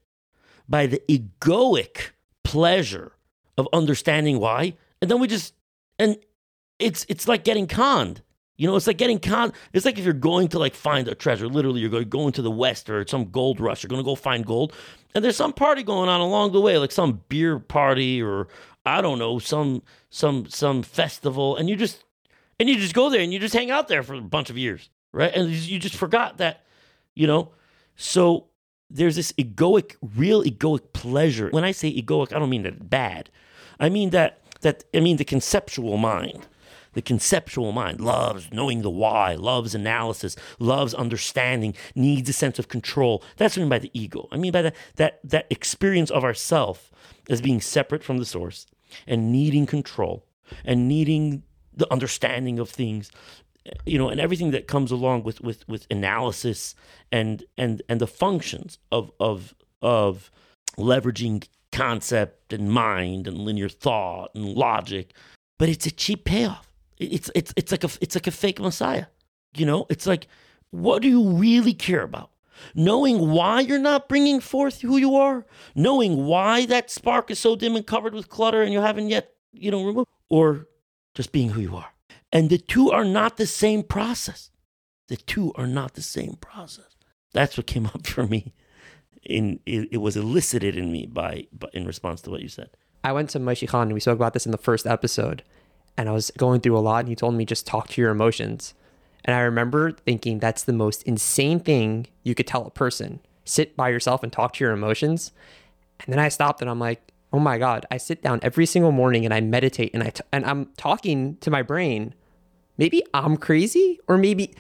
[0.68, 2.12] by the egoic
[2.44, 3.14] pleasure
[3.58, 5.54] of understanding why, and then we just
[6.00, 6.18] and
[6.80, 8.22] it's it's like getting conned.
[8.64, 9.52] You know, it's like getting conned.
[9.74, 11.50] It's like if you're going to like find a treasure.
[11.50, 13.84] Literally, you're going going to the west or some gold rush.
[13.84, 14.72] You're going to go find gold,
[15.14, 18.48] and there's some party going on along the way, like some beer party or
[18.86, 22.06] I don't know, some some some festival, and you just
[22.58, 24.58] and you just go there and you just hang out there for a bunch of
[24.58, 25.34] years, right?
[25.36, 26.64] And you just forgot that,
[27.16, 27.52] you know.
[27.98, 28.46] So
[28.90, 31.50] there's this egoic, real egoic pleasure.
[31.50, 33.30] When I say egoic, I don't mean that bad.
[33.78, 36.48] I mean that that I mean the conceptual mind.
[36.94, 42.68] The conceptual mind loves knowing the why, loves analysis, loves understanding, needs a sense of
[42.68, 43.24] control.
[43.38, 44.28] That's what I mean by the ego.
[44.32, 46.92] I mean by that that that experience of ourself
[47.30, 48.66] as being separate from the source
[49.08, 50.26] and needing control
[50.66, 51.44] and needing
[51.76, 53.12] the understanding of things
[53.86, 56.76] you know and everything that comes along with with with analysis
[57.12, 60.30] and and and the functions of of of
[60.78, 65.14] leveraging concept and mind and linear thought and logic
[65.58, 66.73] but it's a cheap payoff
[67.06, 69.06] it's it's it's like a it's like a fake messiah
[69.56, 70.28] you know it's like
[70.72, 72.32] what do you really care about
[72.76, 77.56] knowing why you're not bringing forth who you are knowing why that spark is so
[77.56, 80.68] dim and covered with clutter and you haven't yet you know removed or
[81.14, 81.94] just being who you are
[82.34, 84.50] and the two are not the same process.
[85.08, 86.98] The two are not the same process.
[87.32, 88.54] That's what came up for me.
[89.22, 92.72] In it, it was elicited in me by, by in response to what you said.
[93.06, 95.44] I went to Maishi Khan and we spoke about this in the first episode.
[95.98, 98.12] And I was going through a lot and he told me just talk to your
[98.12, 98.74] emotions.
[99.26, 103.20] And I remember thinking that's the most insane thing you could tell a person.
[103.46, 105.32] Sit by yourself and talk to your emotions.
[106.04, 108.92] And then I stopped and I'm like, oh my God, I sit down every single
[108.92, 112.14] morning and I meditate and I t- and I'm talking to my brain
[112.78, 114.54] maybe I'm crazy or maybe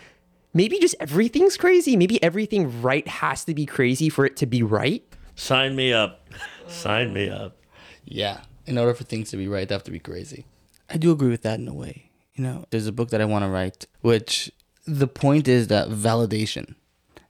[0.54, 1.96] maybe just everything's crazy.
[1.96, 5.04] Maybe everything right has to be crazy for it to be right.
[5.36, 6.28] Sign me up.
[6.68, 7.58] Sign me up.
[8.06, 8.42] Yeah.
[8.66, 10.46] In order for things to be right, they have to be crazy.
[10.94, 12.12] I do agree with that in a way.
[12.36, 14.52] You know, there's a book that I want to write, which
[14.86, 16.76] the point is that validation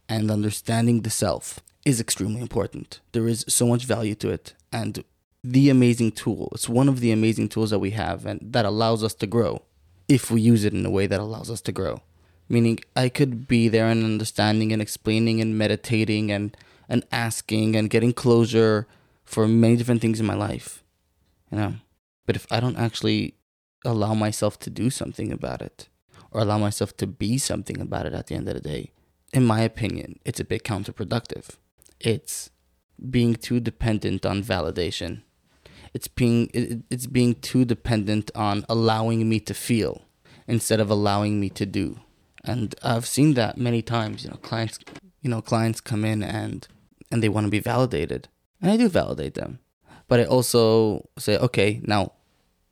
[0.09, 2.99] and understanding the self is extremely important.
[3.13, 4.53] There is so much value to it.
[4.73, 5.05] And
[5.45, 9.01] the amazing tool, it's one of the amazing tools that we have and that allows
[9.01, 9.61] us to grow
[10.09, 12.01] if we use it in a way that allows us to grow.
[12.49, 16.55] Meaning, I could be there and understanding and explaining and meditating and,
[16.89, 18.87] and asking and getting closure
[19.23, 20.83] for many different things in my life.
[21.49, 21.73] You know?
[22.25, 23.35] But if I don't actually
[23.85, 25.89] allow myself to do something about it
[26.33, 28.91] or allow myself to be something about it at the end of the day,
[29.31, 31.57] in my opinion, it's a bit counterproductive.
[31.99, 32.49] It's
[33.09, 35.21] being too dependent on validation.
[35.93, 36.49] It's being
[36.89, 40.01] it's being too dependent on allowing me to feel
[40.47, 41.99] instead of allowing me to do.
[42.43, 44.79] And i've seen that many times you know clients
[45.21, 46.67] you know clients come in and
[47.11, 48.27] and they want to be validated
[48.61, 49.59] and i do validate them.
[50.07, 52.13] But i also say okay now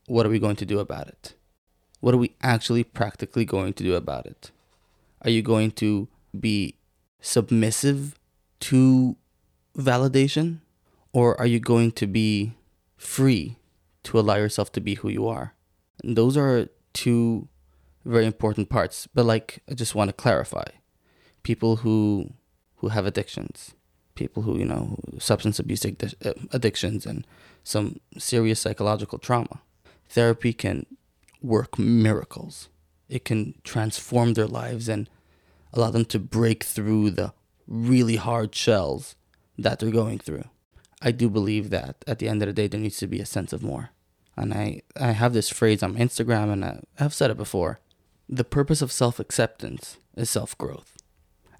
[0.07, 1.35] what are we going to do about it
[1.99, 4.51] what are we actually practically going to do about it
[5.21, 6.07] are you going to
[6.39, 6.75] be
[7.19, 8.19] submissive
[8.59, 9.15] to
[9.77, 10.59] validation
[11.13, 12.53] or are you going to be
[12.97, 13.57] free
[14.03, 15.53] to allow yourself to be who you are.
[16.03, 17.47] And those are two
[18.05, 19.07] very important parts.
[19.13, 20.65] But like I just want to clarify.
[21.43, 22.33] People who
[22.77, 23.73] who have addictions,
[24.15, 27.25] people who, you know, substance abuse uh, addictions and
[27.63, 29.61] some serious psychological trauma.
[30.11, 30.85] Therapy can
[31.41, 32.67] work miracles.
[33.07, 35.09] It can transform their lives and
[35.71, 37.33] allow them to break through the
[37.65, 39.15] really hard shells
[39.57, 40.43] that they're going through.
[41.01, 43.25] I do believe that at the end of the day, there needs to be a
[43.25, 43.91] sense of more.
[44.35, 47.79] And I, I have this phrase on Instagram, and I, I've said it before.
[48.27, 50.97] The purpose of self acceptance is self growth.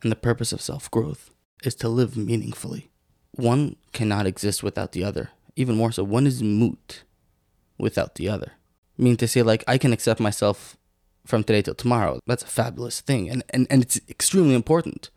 [0.04, 1.32] And the purpose of self growth
[1.64, 2.92] is to live meaningfully.
[3.32, 5.30] One cannot exist without the other.
[5.56, 7.04] Even more so, one is moot
[7.77, 8.53] without the other.
[8.97, 10.77] I mean, to say, like, I can accept myself
[11.25, 13.29] from today till tomorrow, that's a fabulous thing.
[13.29, 15.10] And, and, and it's extremely important.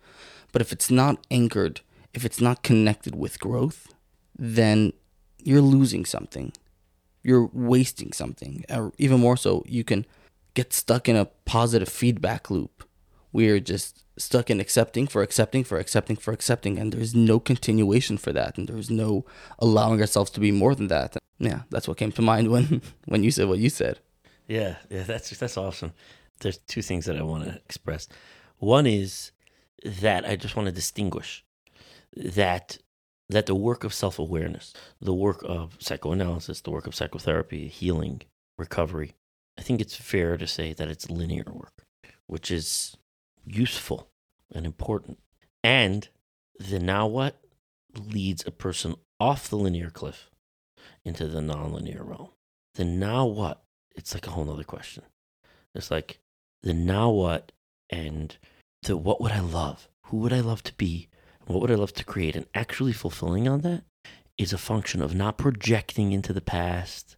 [0.52, 1.80] But if it's not anchored,
[2.12, 3.92] if it's not connected with growth,
[4.38, 4.92] then
[5.42, 6.52] you're losing something.
[7.22, 8.64] You're wasting something.
[8.70, 10.06] Or even more so, you can
[10.54, 12.84] get stuck in a positive feedback loop
[13.32, 17.40] where you're just stuck in accepting for accepting for accepting for accepting and there's no
[17.40, 19.24] continuation for that and there's no
[19.58, 21.16] allowing ourselves to be more than that.
[21.38, 24.00] Yeah, that's what came to mind when when you said what you said.
[24.46, 25.92] Yeah, yeah, that's that's awesome.
[26.40, 28.08] There's two things that I want to express.
[28.58, 29.32] One is
[29.84, 31.44] that I just want to distinguish
[32.16, 32.78] that
[33.28, 38.22] that the work of self awareness, the work of psychoanalysis, the work of psychotherapy, healing,
[38.58, 39.14] recovery,
[39.58, 41.84] I think it's fair to say that it's linear work,
[42.26, 42.96] which is
[43.44, 44.10] useful
[44.52, 45.18] and important.
[45.62, 46.08] And
[46.58, 47.40] the now what
[47.96, 50.30] leads a person off the linear cliff
[51.04, 52.28] into the nonlinear realm.
[52.74, 53.62] Then now what,
[53.94, 55.04] it's like a whole nother question.
[55.74, 56.18] It's like
[56.62, 57.52] the now what
[57.90, 58.36] and
[58.82, 59.88] the what would I love?
[60.06, 61.08] Who would I love to be?
[61.46, 62.36] What would I love to create?
[62.36, 63.84] And actually fulfilling on that
[64.38, 67.16] is a function of not projecting into the past.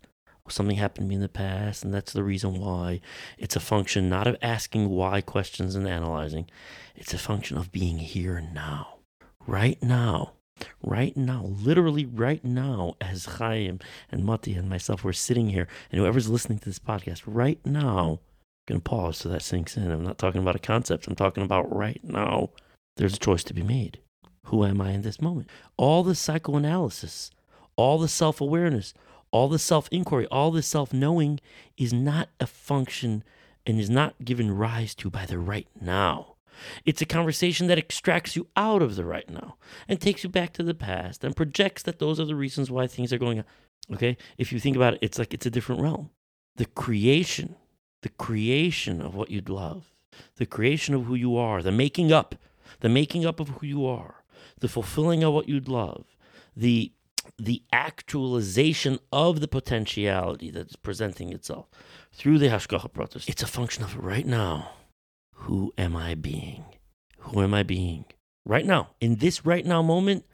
[0.48, 3.00] Something happened to me in the past, and that's the reason why.
[3.36, 6.48] It's a function not of asking why questions and analyzing.
[6.94, 8.98] It's a function of being here now,
[9.46, 10.34] right now,
[10.82, 13.78] right now, literally right now, as Chaim
[14.10, 18.20] and Mati and myself were sitting here, and whoever's listening to this podcast right now,
[18.68, 19.90] I'm going to pause so that sinks in.
[19.90, 22.50] I'm not talking about a concept, I'm talking about right now.
[22.96, 23.98] There's a choice to be made.
[24.44, 25.50] Who am I in this moment?
[25.76, 27.30] All the psychoanalysis,
[27.76, 28.94] all the self awareness,
[29.30, 31.40] all the self inquiry, all the self knowing
[31.76, 33.22] is not a function
[33.66, 36.35] and is not given rise to by the right now.
[36.84, 39.56] It's a conversation that extracts you out of the right now
[39.88, 42.86] and takes you back to the past and projects that those are the reasons why
[42.86, 43.44] things are going on.
[43.94, 44.16] Okay?
[44.38, 46.10] If you think about it, it's like it's a different realm.
[46.56, 47.56] The creation,
[48.02, 49.92] the creation of what you'd love,
[50.36, 52.34] the creation of who you are, the making up,
[52.80, 54.24] the making up of who you are,
[54.60, 56.16] the fulfilling of what you'd love,
[56.56, 56.92] the
[57.38, 61.68] the actualization of the potentiality that's presenting itself
[62.12, 63.28] through the Hashgacha process.
[63.28, 64.70] It's a function of right now.
[65.40, 66.64] Who am I being?
[67.18, 68.06] Who am I being?
[68.44, 70.24] Right now, in this right now moment,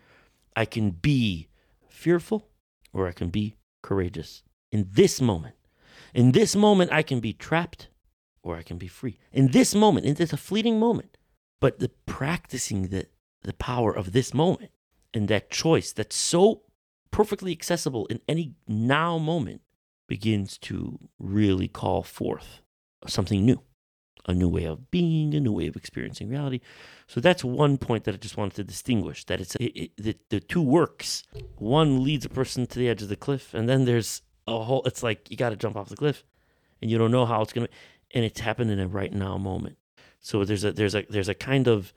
[0.56, 1.48] I can be
[1.88, 2.48] fearful
[2.92, 4.42] or I can be courageous.
[4.70, 5.56] In this moment,
[6.14, 7.88] in this moment, I can be trapped
[8.42, 9.18] or I can be free.
[9.32, 11.16] In this moment, in this a fleeting moment,
[11.60, 13.06] but the practicing the
[13.42, 14.70] the power of this moment
[15.12, 16.62] and that choice that's so
[17.10, 19.60] perfectly accessible in any now moment
[20.08, 22.60] begins to really call forth
[23.06, 23.60] something new
[24.26, 26.61] a new way of being a new way of experiencing reality
[27.06, 30.16] so that's one point that i just wanted to distinguish that it's it, it, the,
[30.30, 31.24] the two works
[31.56, 34.82] one leads a person to the edge of the cliff and then there's a whole
[34.85, 36.24] it's like you got to jump off the cliff
[36.80, 37.68] and you don't know how it's to
[38.14, 39.76] and it's happened in a right now moment
[40.22, 41.92] so there's a there's a there's a kind of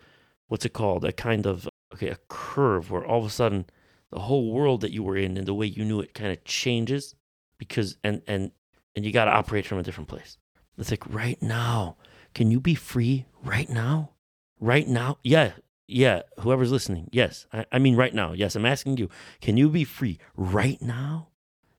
[0.48, 1.06] what's it called?
[1.06, 3.66] A kind of okay, a curve where all of a sudden
[4.12, 6.44] the whole world that you were in and the way you knew it kind of
[6.44, 7.16] changes
[7.58, 8.52] because and and
[8.96, 10.38] and you got to operate from a different place.
[10.78, 11.98] It's like right now,
[12.36, 14.12] can you be free right now?
[14.60, 15.18] Right now?
[15.24, 15.54] Yeah,
[15.88, 16.22] yeah.
[16.42, 17.48] Whoever's listening, yes.
[17.52, 18.34] I, I mean, right now.
[18.34, 19.10] Yes, I'm asking you,
[19.42, 21.30] can you be free right now?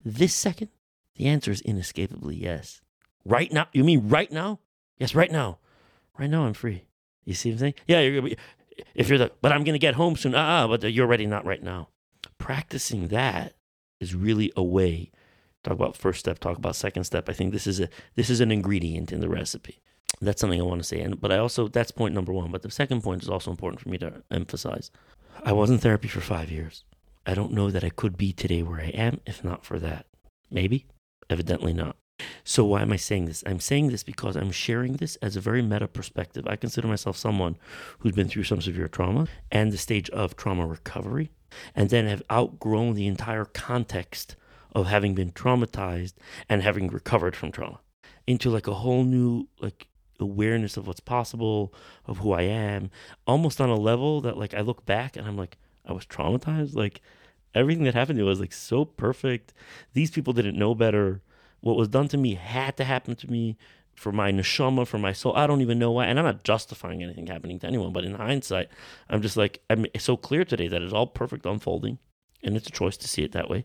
[0.05, 0.71] This second?
[1.17, 2.81] The answer is inescapably yes.
[3.25, 3.69] Right now?
[3.73, 4.61] You mean right now?
[4.99, 5.59] Yes, right now.
[6.19, 6.87] Right now, I'm free.
[7.25, 7.75] You see what I'm saying?
[7.87, 8.37] Yeah, you're, gonna be.
[8.95, 10.35] if you're the, but I'm to get home soon.
[10.35, 11.89] Ah, uh-uh, but you're ready, not right now.
[12.39, 13.55] Practicing that
[14.01, 15.11] is really a way.
[15.65, 16.39] Talk about first step.
[16.39, 17.29] Talk about second step.
[17.29, 19.81] I think this is a this is an ingredient in the recipe.
[20.21, 21.01] That's something I want to say.
[21.01, 22.51] And but I also that's point number one.
[22.51, 24.91] But the second point is also important for me to emphasize.
[25.45, 26.85] I was in therapy for five years.
[27.27, 30.07] I don't know that I could be today where I am if not for that.
[30.51, 30.87] Maybe,
[31.29, 31.97] evidently not.
[32.45, 33.43] So why am I saying this?
[33.47, 36.47] I'm saying this because I'm sharing this as a very meta perspective.
[36.47, 37.57] I consider myself someone
[37.99, 41.31] who's been through some severe trauma and the stage of trauma recovery,
[41.75, 44.37] and then have outgrown the entire context
[44.75, 46.15] of having been traumatized
[46.49, 47.81] and having recovered from trauma
[48.27, 49.89] into like a whole new like
[50.21, 51.75] awareness of what's possible,
[52.07, 52.91] of who I am,
[53.27, 56.75] almost on a level that like I look back and I'm like, I was traumatized.
[56.75, 57.01] Like
[57.55, 59.53] everything that happened to me was like so perfect.
[59.93, 61.23] These people didn't know better
[61.61, 63.57] what was done to me had to happen to me
[63.95, 65.35] for my neshama, for my soul.
[65.35, 66.05] I don't even know why.
[66.07, 68.69] And I'm not justifying anything happening to anyone, but in hindsight,
[69.09, 71.99] I'm just like, I'm so clear today that it's all perfect unfolding.
[72.43, 73.65] And it's a choice to see it that way.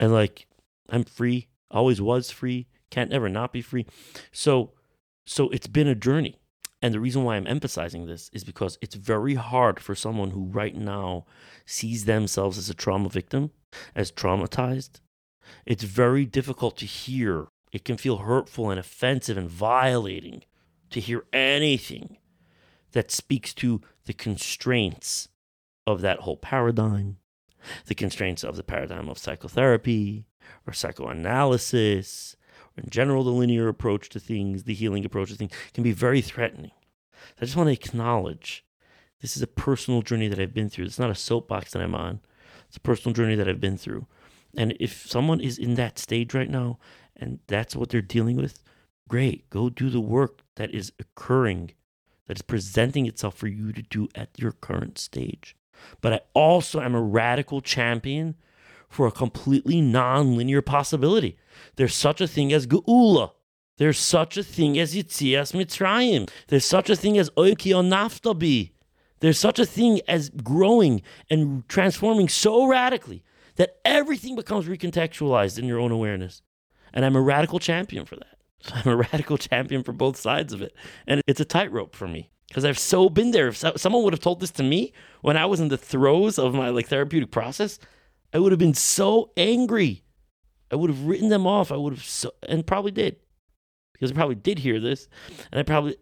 [0.00, 0.46] And like,
[0.90, 3.86] I'm free, always was free, can't ever not be free.
[4.32, 4.72] So,
[5.26, 6.38] so it's been a journey.
[6.80, 10.46] And the reason why I'm emphasizing this is because it's very hard for someone who
[10.46, 11.26] right now
[11.64, 13.52] sees themselves as a trauma victim,
[13.94, 15.00] as traumatized,
[15.64, 17.46] it's very difficult to hear.
[17.70, 20.42] It can feel hurtful and offensive and violating
[20.90, 22.18] to hear anything
[22.92, 25.28] that speaks to the constraints
[25.86, 27.16] of that whole paradigm,
[27.86, 30.26] the constraints of the paradigm of psychotherapy
[30.66, 32.36] or psychoanalysis,
[32.76, 36.20] in general, the linear approach to things, the healing approach to things can be very
[36.20, 36.72] threatening.
[37.14, 38.64] So I just want to acknowledge
[39.20, 40.86] this is a personal journey that I've been through.
[40.86, 42.20] It's not a soapbox that I'm on,
[42.66, 44.06] it's a personal journey that I've been through.
[44.56, 46.78] And if someone is in that stage right now
[47.16, 48.62] and that's what they're dealing with,
[49.08, 49.48] great.
[49.50, 51.72] Go do the work that is occurring,
[52.26, 55.56] that is presenting itself for you to do at your current stage.
[56.00, 58.36] But I also am a radical champion
[58.92, 61.36] for a completely non linear possibility.
[61.76, 63.32] There's such a thing as Geula.
[63.78, 66.28] There's such a thing as Yitzias Mitzrayim.
[66.48, 68.72] There's such a thing as Oiki Naftabi.
[69.20, 73.24] There's such a thing as growing and transforming so radically
[73.56, 76.42] that everything becomes recontextualized in your own awareness.
[76.92, 78.38] And I'm a radical champion for that.
[78.74, 80.74] I'm a radical champion for both sides of it.
[81.06, 83.48] And it's a tightrope for me because I've so been there.
[83.48, 86.38] If so- someone would have told this to me when I was in the throes
[86.38, 87.78] of my like therapeutic process,
[88.32, 90.04] I would have been so angry.
[90.70, 91.70] I would have written them off.
[91.70, 93.16] I would have so, and probably did
[93.92, 95.08] because I probably did hear this
[95.50, 95.96] and I probably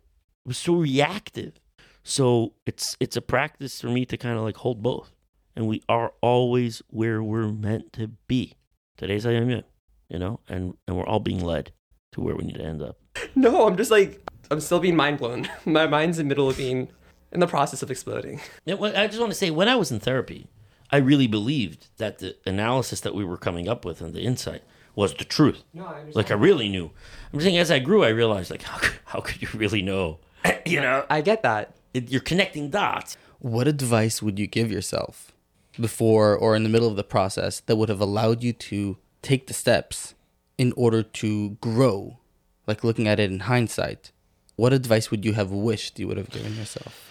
[0.44, 1.60] was so reactive.
[2.02, 5.12] So it's it's a practice for me to kind of like hold both.
[5.56, 8.54] And we are always where we're meant to be.
[8.96, 9.64] Today's I am you,
[10.08, 11.72] you know, and and we're all being led
[12.12, 12.96] to where we need to end up.
[13.34, 14.20] No, I'm just like
[14.50, 15.48] I'm still being mind blown.
[15.64, 16.88] My mind's in the middle of being
[17.32, 18.40] in the process of exploding.
[18.64, 20.48] Yeah, well, I just want to say, when I was in therapy,
[20.92, 24.62] I really believed that the analysis that we were coming up with and the insight
[24.96, 25.62] was the truth.
[25.72, 26.16] No, I understand.
[26.16, 26.90] Like I really knew.
[27.32, 30.18] I'm saying as I grew, I realized like how could, how could you really know?
[30.66, 31.76] you know, I get that.
[31.94, 33.16] It- you're connecting dots.
[33.38, 35.32] What advice would you give yourself
[35.80, 39.46] before or in the middle of the process that would have allowed you to take
[39.46, 40.14] the steps
[40.58, 42.18] in order to grow?
[42.66, 44.12] Like looking at it in hindsight,
[44.56, 47.06] what advice would you have wished you would have given yourself?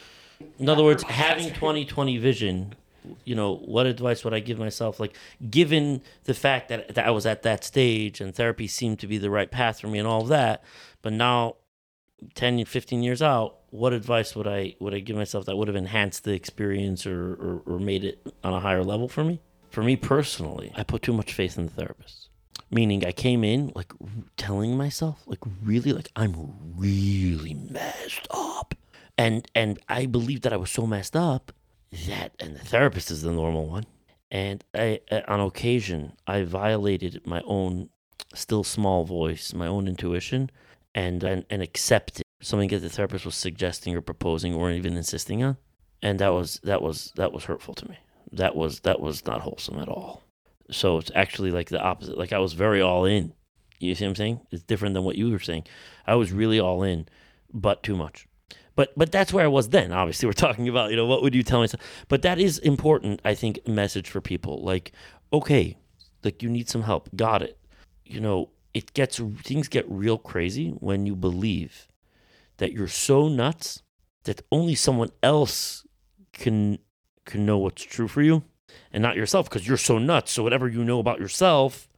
[0.59, 2.75] In other words, having 2020 vision.
[3.25, 4.99] You know, what advice would I give myself?
[4.99, 5.15] Like,
[5.49, 9.17] given the fact that, that I was at that stage and therapy seemed to be
[9.17, 10.63] the right path for me and all of that,
[11.01, 11.55] but now
[12.35, 15.75] 10 15 years out what advice would i would i give myself that would have
[15.75, 19.39] enhanced the experience or, or or made it on a higher level for me?
[19.69, 22.29] For me personally i put too much faith in the therapist.
[22.71, 28.75] Meaning i came in like r- telling myself like really like i'm really messed up.
[29.17, 31.51] And and i believed that i was so messed up
[32.07, 33.85] that and the therapist is the normal one.
[34.31, 37.89] And i uh, on occasion i violated my own
[38.35, 40.51] still small voice my own intuition
[40.93, 42.27] and and, and accept it.
[42.41, 45.57] something that the therapist was suggesting or proposing or even insisting on.
[46.01, 47.97] And that was that was that was hurtful to me.
[48.31, 50.23] That was that was not wholesome at all.
[50.71, 52.17] So it's actually like the opposite.
[52.17, 53.33] Like i was very all in.
[53.79, 54.41] You see what i'm saying?
[54.51, 55.65] It's different than what you were saying.
[56.05, 57.07] I was really all in
[57.51, 58.27] but too much
[58.79, 59.91] but but that's where i was then.
[59.91, 63.19] Obviously we're talking about you know what would you tell myself but that is important
[63.25, 64.63] i think message for people.
[64.63, 64.93] Like
[65.33, 65.75] okay
[66.23, 67.09] like you need some help.
[67.13, 67.57] Got it.
[68.05, 71.89] You know it gets things get real crazy when you believe
[72.55, 73.83] that you're so nuts
[74.23, 75.85] that only someone else
[76.31, 76.79] can
[77.25, 78.43] can know what's true for you
[78.93, 80.31] and not yourself because you're so nuts.
[80.31, 81.89] So whatever you know about yourself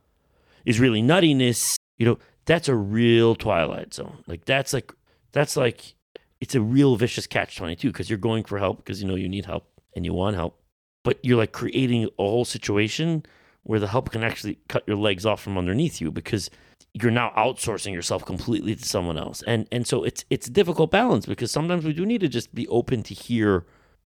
[0.65, 4.23] is really nuttiness you know that's a real twilight zone.
[4.25, 4.91] Like that's like
[5.31, 5.93] that's like
[6.41, 9.29] it's a real vicious catch 22 because you're going for help because you know you
[9.29, 9.65] need help
[9.95, 10.59] and you want help
[11.03, 13.23] but you're like creating a whole situation
[13.63, 16.49] where the help can actually cut your legs off from underneath you because
[16.93, 19.43] you're now outsourcing yourself completely to someone else.
[19.43, 22.53] And and so it's it's a difficult balance because sometimes we do need to just
[22.53, 23.65] be open to hear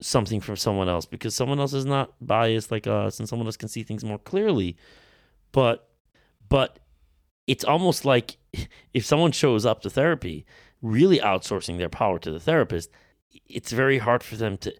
[0.00, 3.56] something from someone else because someone else is not biased like us and someone else
[3.56, 4.76] can see things more clearly
[5.52, 5.88] but
[6.48, 6.80] but
[7.46, 8.36] it's almost like
[8.92, 10.44] if someone shows up to therapy
[10.84, 12.90] really outsourcing their power to the therapist
[13.46, 14.72] it's very hard for them to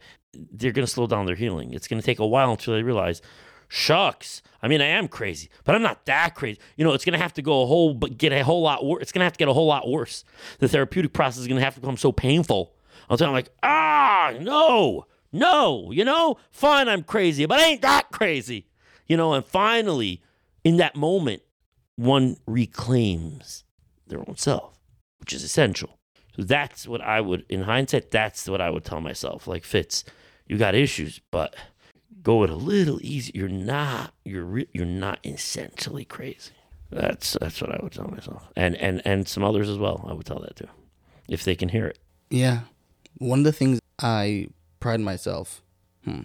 [0.53, 1.73] they're going to slow down their healing.
[1.73, 3.23] It's going to take a while until they realize
[3.67, 6.61] shucks i mean i am crazy but i'm not that crazy.
[6.77, 8.85] You know it's going to have to go a whole but get a whole lot
[8.85, 10.25] worse it's going to have to get a whole lot worse.
[10.59, 12.75] The therapeutic process is going to have to become so painful.
[13.09, 18.11] Until i'm like ah no no you know fine i'm crazy but i ain't that
[18.13, 18.67] crazy.
[19.07, 20.23] You know and finally
[20.63, 21.43] in that moment
[21.97, 23.65] one reclaims
[24.07, 24.74] their own self
[25.25, 25.99] which is essential
[26.37, 30.05] so that's what i would in hindsight that's what i would tell myself like fitz
[30.47, 31.55] you got issues but
[32.25, 33.31] go it a little easy.
[33.35, 34.13] You're not.
[34.25, 36.53] You're re- you're not essentially crazy.
[36.91, 40.05] That's that's what I would tell myself, and and and some others as well.
[40.09, 40.69] I would tell that too,
[41.29, 41.99] if they can hear it.
[42.31, 42.61] Yeah.
[43.19, 44.49] One of the things I
[44.81, 45.63] pride myself.
[46.05, 46.23] Hmm.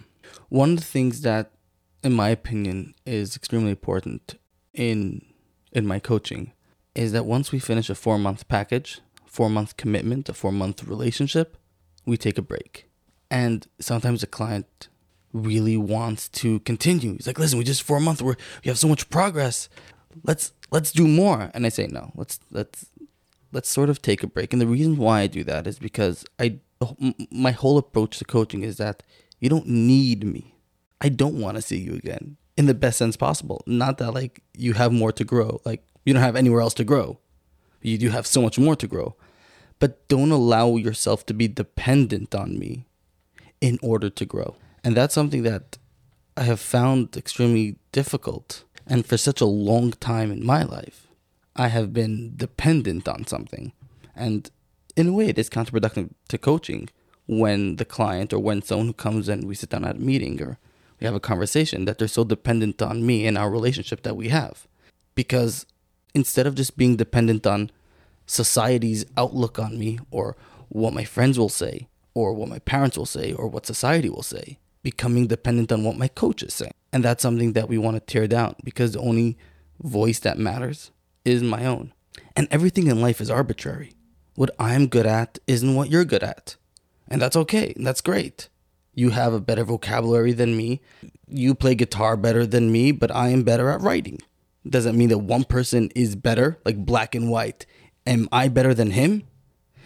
[0.48, 1.52] One of the things that,
[2.02, 4.34] in my opinion, is extremely important
[4.74, 5.24] in
[5.72, 6.52] in my coaching
[6.94, 10.84] is that once we finish a four month package, four month commitment, a four month
[10.84, 11.56] relationship,
[12.04, 12.88] we take a break.
[13.30, 14.88] And sometimes a client
[15.32, 17.12] really wants to continue.
[17.12, 19.68] He's like, listen, we just four months, we're we have so much progress.
[20.24, 21.50] Let's let's do more.
[21.54, 22.86] And I say, no, let's let's
[23.52, 24.52] let's sort of take a break.
[24.52, 26.58] And the reason why I do that is because I
[27.30, 29.02] my whole approach to coaching is that
[29.38, 30.54] you don't need me.
[31.00, 33.62] I don't want to see you again in the best sense possible.
[33.66, 35.60] Not that like you have more to grow.
[35.64, 37.20] Like you don't have anywhere else to grow.
[37.82, 39.14] You do have so much more to grow.
[39.78, 42.84] But don't allow yourself to be dependent on me
[43.60, 44.56] in order to grow.
[44.82, 45.78] And that's something that
[46.36, 48.64] I have found extremely difficult.
[48.88, 51.06] And for such a long time in my life,
[51.54, 53.72] I have been dependent on something.
[54.16, 54.50] And
[54.96, 56.88] in a way, it is counterproductive to coaching
[57.28, 60.42] when the client or when someone who comes in, we sit down at a meeting
[60.42, 60.58] or
[60.98, 64.30] we have a conversation that they're so dependent on me and our relationship that we
[64.30, 64.66] have.
[65.14, 65.66] Because
[66.14, 67.70] instead of just being dependent on
[68.26, 70.36] society's outlook on me or
[70.68, 74.22] what my friends will say or what my parents will say or what society will
[74.22, 76.72] say, becoming dependent on what my coach is saying.
[76.92, 79.36] And that's something that we want to tear down because the only
[79.80, 80.90] voice that matters
[81.24, 81.92] is my own.
[82.36, 83.92] And everything in life is arbitrary.
[84.34, 86.56] What I'm good at isn't what you're good at.
[87.08, 87.74] And that's okay.
[87.76, 88.48] That's great.
[88.94, 90.80] You have a better vocabulary than me.
[91.28, 94.20] You play guitar better than me, but I am better at writing.
[94.68, 97.66] Doesn't mean that one person is better, like black and white.
[98.06, 99.24] Am I better than him?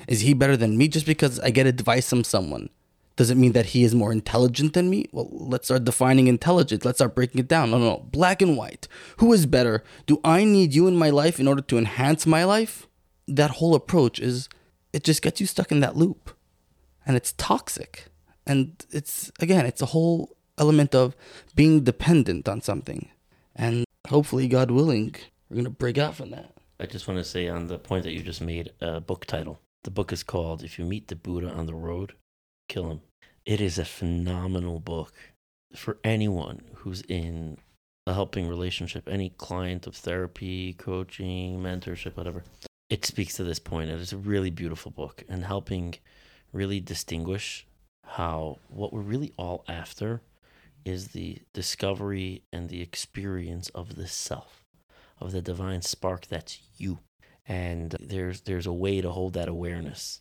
[0.08, 2.70] Is he better than me just because I get advice from someone?
[3.16, 5.06] Does it mean that he is more intelligent than me?
[5.12, 6.84] Well, let's start defining intelligence.
[6.84, 7.70] Let's start breaking it down.
[7.70, 8.08] No, no, no.
[8.10, 8.88] Black and white.
[9.18, 9.84] Who is better?
[10.06, 12.88] Do I need you in my life in order to enhance my life?
[13.28, 14.48] That whole approach is,
[14.92, 16.36] it just gets you stuck in that loop.
[17.06, 18.06] And it's toxic.
[18.46, 21.14] And it's, again, it's a whole element of
[21.54, 23.08] being dependent on something.
[23.54, 25.14] And hopefully, God willing,
[25.48, 26.52] we're going to break out from that.
[26.80, 29.60] I just want to say on the point that you just made, a book title.
[29.84, 32.14] The book is called If You Meet the Buddha on the Road,
[32.68, 33.00] Kill Him.
[33.44, 35.12] It is a phenomenal book
[35.74, 37.58] for anyone who's in
[38.06, 42.44] a helping relationship, any client of therapy, coaching, mentorship, whatever.
[42.90, 43.90] It speaks to this point.
[43.90, 45.94] It is a really beautiful book and helping
[46.52, 47.66] really distinguish
[48.04, 50.20] how what we're really all after
[50.84, 54.64] is the discovery and the experience of the self,
[55.18, 56.98] of the divine spark that's you.
[57.46, 60.20] And there's there's a way to hold that awareness,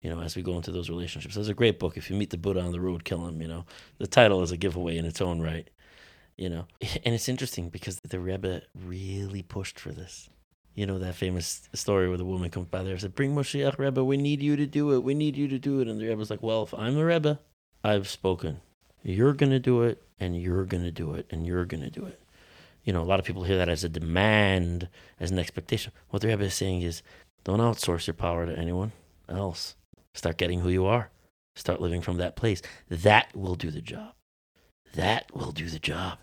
[0.00, 1.34] you know, as we go into those relationships.
[1.34, 1.96] There's a great book.
[1.96, 3.42] If you meet the Buddha on the road, kill him.
[3.42, 3.66] You know,
[3.98, 5.68] the title is a giveaway in its own right.
[6.36, 6.66] You know,
[7.04, 10.30] and it's interesting because the Rebbe really pushed for this.
[10.74, 13.78] You know that famous story where the woman comes by there and said, "Bring Moshiach
[13.78, 14.04] Rebbe.
[14.04, 15.02] We need you to do it.
[15.02, 17.40] We need you to do it." And the Rebbe's like, "Well, if I'm the Rebbe,
[17.82, 18.60] I've spoken.
[19.08, 22.20] You're gonna do it, and you're gonna do it, and you're gonna do it."
[22.82, 24.88] You know, a lot of people hear that as a demand,
[25.20, 25.92] as an expectation.
[26.08, 27.02] What the Rebbe is saying is,
[27.44, 28.90] don't outsource your power to anyone
[29.28, 29.76] else.
[30.12, 31.10] Start getting who you are.
[31.54, 32.62] Start living from that place.
[32.88, 34.14] That will do the job.
[34.94, 36.18] That will do the job.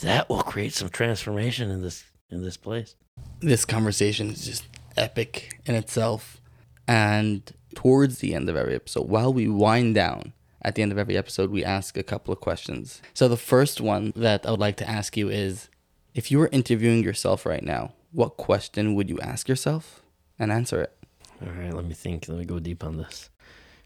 [0.00, 2.94] That will create some transformation in this in this place.
[3.40, 4.64] This conversation is just
[4.96, 6.40] epic in itself.
[6.86, 10.34] And towards the end of every episode, while we wind down,
[10.68, 13.00] at the end of every episode, we ask a couple of questions.
[13.14, 15.70] So the first one that I would like to ask you is
[16.14, 20.02] if you were interviewing yourself right now, what question would you ask yourself
[20.38, 20.92] and answer it?
[21.40, 22.28] All right, let me think.
[22.28, 23.30] Let me go deep on this.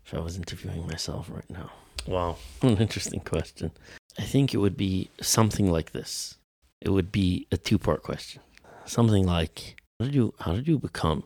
[0.04, 1.70] If I was interviewing myself right now.
[2.08, 3.70] Wow, an interesting question.
[4.18, 6.36] I think it would be something like this.
[6.80, 8.42] It would be a two-part question.
[8.86, 11.22] Something like, how did you how did you become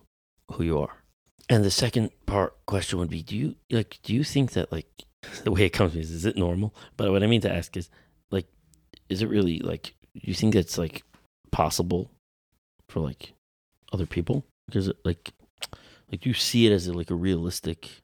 [0.52, 1.02] who you are?
[1.48, 5.06] And the second part question would be, do you like do you think that like
[5.44, 6.74] the way it comes is is it normal?
[6.96, 7.90] But what I mean to ask is
[8.30, 8.46] like
[9.08, 11.02] is it really like you think it's like
[11.50, 12.10] possible
[12.88, 13.32] for like
[13.92, 14.44] other people?
[14.66, 15.32] Because like
[16.10, 18.02] like do you see it as a, like a realistic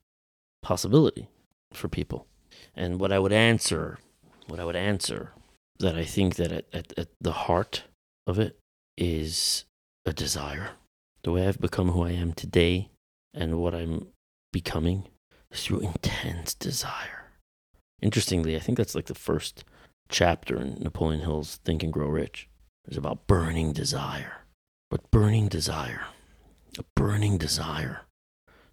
[0.62, 1.28] possibility
[1.72, 2.26] for people.
[2.74, 3.98] And what I would answer,
[4.46, 5.32] what I would answer
[5.78, 7.84] that I think that at, at, at the heart
[8.26, 8.58] of it
[8.96, 9.64] is
[10.06, 10.70] a desire.
[11.24, 12.90] The way I've become who I am today
[13.34, 14.08] and what I'm
[14.52, 15.08] becoming
[15.52, 17.30] through intense desire.
[18.00, 19.64] Interestingly, I think that's like the first
[20.08, 22.48] chapter in Napoleon Hill's Think and Grow Rich.
[22.86, 24.38] It's about burning desire.
[24.90, 26.06] But burning desire,
[26.78, 28.02] a burning desire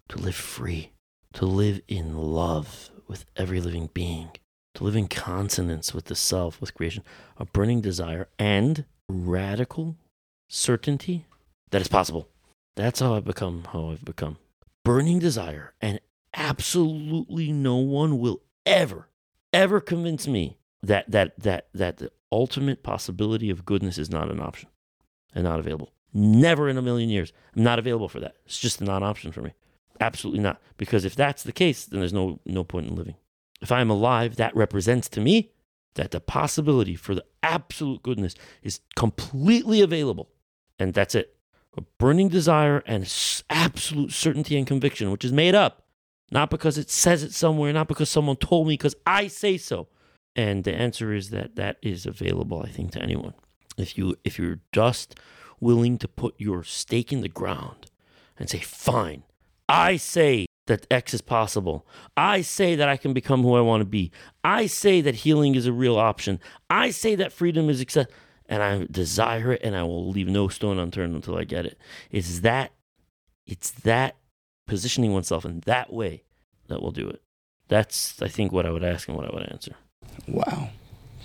[0.08, 0.90] to live free,
[1.32, 4.30] to live in love with every living being,
[4.74, 7.04] to live in consonance with the self, with creation,
[7.38, 9.96] a burning desire and radical
[10.48, 11.24] certainty
[11.70, 12.28] that it's possible.
[12.76, 14.36] That's how I've become how I've become.
[14.84, 16.00] Burning desire and
[16.34, 19.08] absolutely no one will ever,
[19.52, 24.40] ever convince me that that that that the ultimate possibility of goodness is not an
[24.40, 24.68] option
[25.34, 25.92] and not available.
[26.12, 27.32] Never in a million years.
[27.54, 28.36] I'm not available for that.
[28.44, 29.54] It's just a non-option for me.
[30.00, 30.60] Absolutely not.
[30.76, 33.16] Because if that's the case, then there's no no point in living.
[33.60, 35.52] If I'm alive, that represents to me
[35.94, 40.30] that the possibility for the absolute goodness is completely available.
[40.78, 41.36] And that's it.
[41.76, 43.12] A burning desire and
[43.50, 45.84] absolute certainty and conviction, which is made up,
[46.30, 49.88] not because it says it somewhere, not because someone told me, because I say so.
[50.36, 53.34] And the answer is that that is available, I think, to anyone.
[53.76, 55.18] If you if you're just
[55.60, 57.90] willing to put your stake in the ground
[58.38, 59.24] and say, fine,
[59.68, 61.86] I say that X is possible.
[62.16, 64.12] I say that I can become who I want to be.
[64.44, 66.38] I say that healing is a real option.
[66.70, 68.12] I say that freedom is accept
[68.46, 71.78] and I desire it and I will leave no stone unturned until I get it.
[72.10, 72.72] It's that
[73.46, 74.16] it's that
[74.70, 76.22] positioning oneself in that way
[76.68, 77.20] that will do it.
[77.68, 79.74] That's I think what I would ask and what I would answer.
[80.26, 80.70] Wow.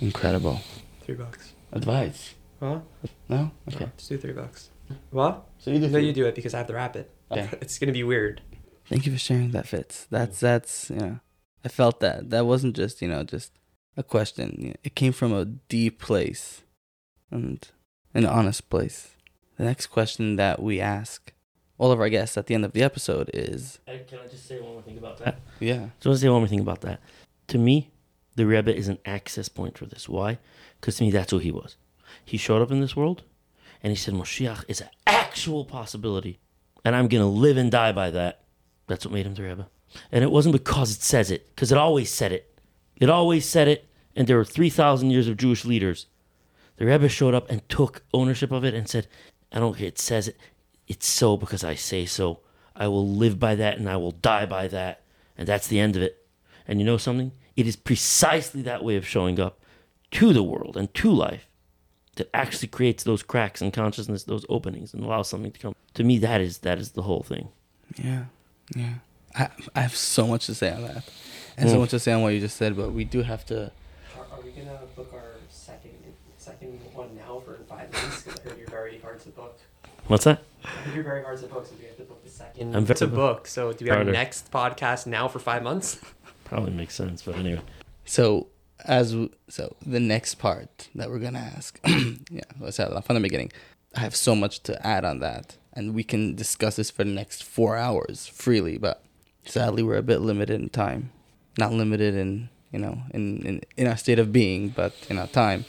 [0.00, 0.60] Incredible.
[1.02, 1.54] Three bucks.
[1.72, 2.34] Advice.
[2.60, 2.80] Huh?
[3.28, 3.50] No?
[3.72, 3.88] Okay.
[3.96, 4.70] Just do three bucks.
[5.10, 5.46] What?
[5.58, 7.10] So you do No, you do it because I have to wrap it.
[7.30, 7.48] Okay.
[7.60, 8.42] It's gonna be weird.
[8.88, 10.06] Thank you for sharing that, Fitz.
[10.10, 11.16] That's that's yeah.
[11.64, 12.30] I felt that.
[12.30, 13.52] That wasn't just you know just
[13.96, 14.74] a question.
[14.84, 16.62] It came from a deep place,
[17.30, 17.66] and
[18.14, 19.14] an honest place.
[19.56, 21.32] The next question that we ask
[21.78, 24.60] all of our guests at the end of the episode is Can I just say
[24.60, 25.40] one more thing about that?
[25.60, 25.88] yeah.
[26.00, 27.00] So I want to say one more thing about that.
[27.48, 27.90] To me,
[28.34, 30.08] the Rebbe is an access point for this.
[30.08, 30.38] Why?
[30.80, 31.76] Because to me, that's who he was.
[32.24, 33.22] He showed up in this world,
[33.82, 36.38] and he said, Moshiach is an actual possibility,
[36.84, 38.42] and I'm going to live and die by that.
[38.86, 39.68] That's what made him the Rebbe.
[40.12, 42.58] And it wasn't because it says it, because it always said it.
[42.96, 46.06] It always said it, and there were 3,000 years of Jewish leaders.
[46.76, 49.06] The Rebbe showed up and took ownership of it and said,
[49.52, 50.36] I don't care, it says it.
[50.88, 52.40] It's so because I say so.
[52.74, 55.02] I will live by that and I will die by that.
[55.38, 56.26] And that's the end of it.
[56.68, 57.32] And you know something?
[57.56, 59.58] It is precisely that way of showing up
[60.12, 61.46] to the world and to life
[62.16, 65.74] that actually creates those cracks in consciousness, those openings, and allows something to come.
[65.94, 67.48] To me, that is that is the whole thing.
[67.96, 68.24] Yeah,
[68.74, 68.94] yeah.
[69.34, 71.04] I I have so much to say on that,
[71.56, 71.80] and so Mm.
[71.80, 72.76] much to say on what you just said.
[72.76, 73.56] But we do have to.
[74.16, 75.92] Are, are we gonna book our second
[76.38, 78.22] second one now for five minutes?
[78.22, 79.58] Because I heard you're very hard to book.
[80.06, 80.42] What's that?
[80.66, 82.84] I heard you're very hard to book, so we have to book the second I'm
[82.84, 83.46] very- to book.
[83.46, 84.12] So do we have our Harder.
[84.12, 85.98] next podcast now for five months?
[86.44, 87.60] Probably makes sense, but anyway.
[88.04, 88.48] So
[88.84, 91.80] as w- so the next part that we're gonna ask,
[92.30, 93.52] yeah, let's have from the beginning.
[93.94, 97.10] I have so much to add on that, and we can discuss this for the
[97.10, 98.76] next four hours freely.
[98.78, 99.02] But
[99.44, 101.10] sadly, we're a bit limited in time,
[101.58, 105.28] not limited in you know in in, in our state of being, but in our
[105.28, 105.64] time.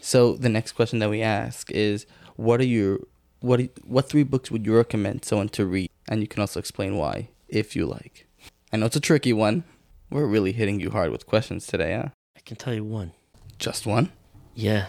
[0.00, 3.00] So the next question that we ask is, what are your
[3.40, 5.90] what what three books would you recommend someone to read?
[6.08, 8.26] And you can also explain why, if you like.
[8.72, 9.64] I know it's a tricky one.
[10.10, 12.10] We're really hitting you hard with questions today, huh?
[12.36, 13.12] I can tell you one.
[13.58, 14.10] Just one?
[14.54, 14.86] Yeah.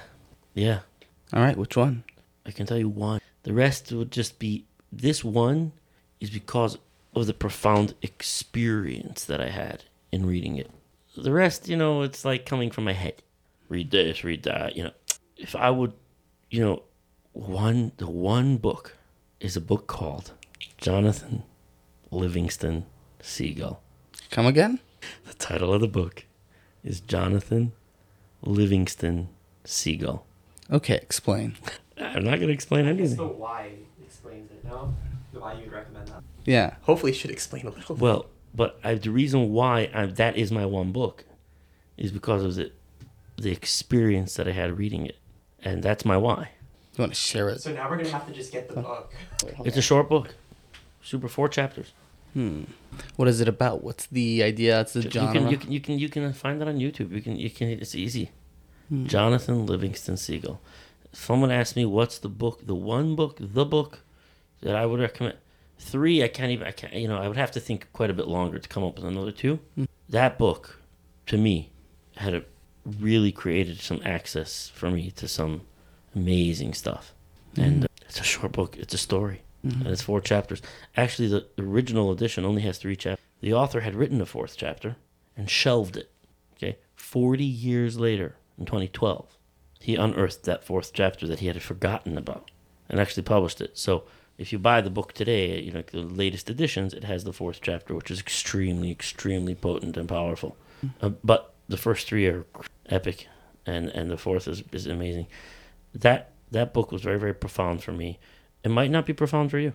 [0.53, 0.79] Yeah.
[1.33, 2.03] All right, which one?
[2.45, 3.21] I can tell you one.
[3.43, 5.71] The rest would just be this one
[6.19, 6.77] is because
[7.15, 10.69] of the profound experience that I had in reading it.
[11.15, 13.21] The rest, you know, it's like coming from my head.
[13.69, 14.91] Read this, read that, you know.
[15.37, 15.93] If I would,
[16.49, 16.83] you know,
[17.33, 18.97] one the one book
[19.39, 20.31] is a book called
[20.77, 21.43] Jonathan
[22.11, 22.85] Livingston
[23.21, 23.81] Seagull.
[24.29, 24.79] Come again?
[25.25, 26.25] The title of the book
[26.83, 27.71] is Jonathan
[28.43, 29.29] Livingston
[29.63, 30.25] Seagull.
[30.71, 31.55] Okay, explain.
[31.97, 33.17] I'm not going to explain anything.
[33.17, 33.71] the why
[34.03, 34.63] explains it.
[34.63, 34.93] No,
[35.33, 36.23] the why you'd recommend that.
[36.45, 36.75] Yeah.
[36.83, 37.95] Hopefully, it should explain a little.
[37.95, 41.25] Well, but I, the reason why I, that is my one book
[41.97, 42.71] is because of the
[43.37, 45.17] the experience that I had reading it,
[45.63, 46.51] and that's my why.
[46.95, 47.61] You want to share it?
[47.61, 49.13] So now we're gonna have to just get the book.
[49.65, 50.35] It's a short book,
[51.01, 51.93] super four chapters.
[52.33, 52.63] Hmm.
[53.15, 53.83] What is it about?
[53.83, 54.81] What's the idea?
[54.81, 55.33] It's the You genre.
[55.33, 57.11] can you can you can you can find that on YouTube.
[57.11, 58.31] You can you can it's easy.
[58.89, 59.05] Hmm.
[59.05, 60.59] Jonathan Livingston Seagull.
[61.13, 63.99] Someone asked me what's the book, the one book, the book
[64.61, 65.37] that I would recommend.
[65.77, 66.67] Three, I can't even.
[66.67, 66.93] I can't.
[66.93, 69.05] You know, I would have to think quite a bit longer to come up with
[69.05, 69.59] another two.
[69.75, 69.85] Hmm.
[70.09, 70.79] That book,
[71.27, 71.71] to me,
[72.17, 72.43] had a,
[72.85, 75.61] really created some access for me to some
[76.15, 77.13] amazing stuff.
[77.57, 78.77] And uh, it's a short book.
[78.77, 80.61] It's a story, and it's four chapters.
[80.95, 83.25] Actually, the original edition only has three chapters.
[83.41, 84.95] The author had written a fourth chapter
[85.35, 86.11] and shelved it.
[86.55, 89.37] Okay, forty years later, in 2012,
[89.79, 92.51] he unearthed that fourth chapter that he had forgotten about
[92.89, 93.77] and actually published it.
[93.77, 94.03] So
[94.37, 97.59] if you buy the book today, you know the latest editions, it has the fourth
[97.61, 100.57] chapter, which is extremely, extremely potent and powerful.
[101.01, 102.45] Uh, but the first three are
[102.87, 103.27] epic,
[103.65, 105.27] and and the fourth is, is amazing.
[105.93, 108.19] That that book was very, very profound for me.
[108.63, 109.73] It might not be profound for you.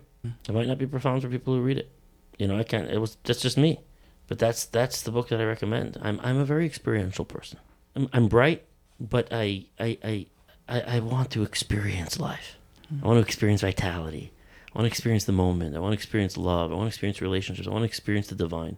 [0.49, 1.91] It might not be profound for people who read it.
[2.39, 2.91] You know, I can't.
[2.91, 3.81] It was that's just me.
[4.29, 5.99] But that's that's the book that I recommend.
[6.03, 7.59] I'm I'm a very experiential person.
[7.95, 8.65] I'm, I'm bright,
[8.99, 10.27] but I I, I
[10.69, 12.57] I I want to experience life.
[13.03, 14.33] I want to experience vitality.
[14.77, 15.75] I want to experience the moment.
[15.75, 16.71] I want to experience love.
[16.71, 17.67] I want to experience relationships.
[17.67, 18.77] I want to experience the divine.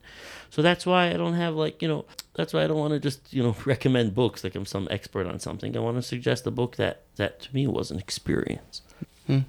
[0.49, 2.05] So that's why I don't have like you know.
[2.35, 5.27] That's why I don't want to just you know recommend books like I'm some expert
[5.27, 5.77] on something.
[5.77, 8.83] I want to suggest a book that that to me was an experience.
[9.27, 9.41] Hmm.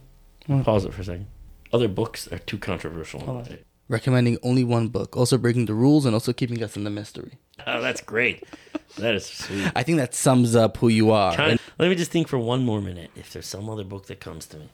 [0.47, 0.63] Hmm.
[0.63, 1.27] Pause it for a second.
[1.71, 3.45] Other books are too controversial.
[3.87, 7.33] Recommending only one book, also breaking the rules and also keeping us in the mystery.
[7.67, 8.43] Oh, that's great.
[8.97, 9.71] That is sweet.
[9.75, 11.35] I think that sums up who you are.
[11.35, 14.07] Kind And, let me just think for one more minute if there's some other book
[14.07, 14.69] that comes to me.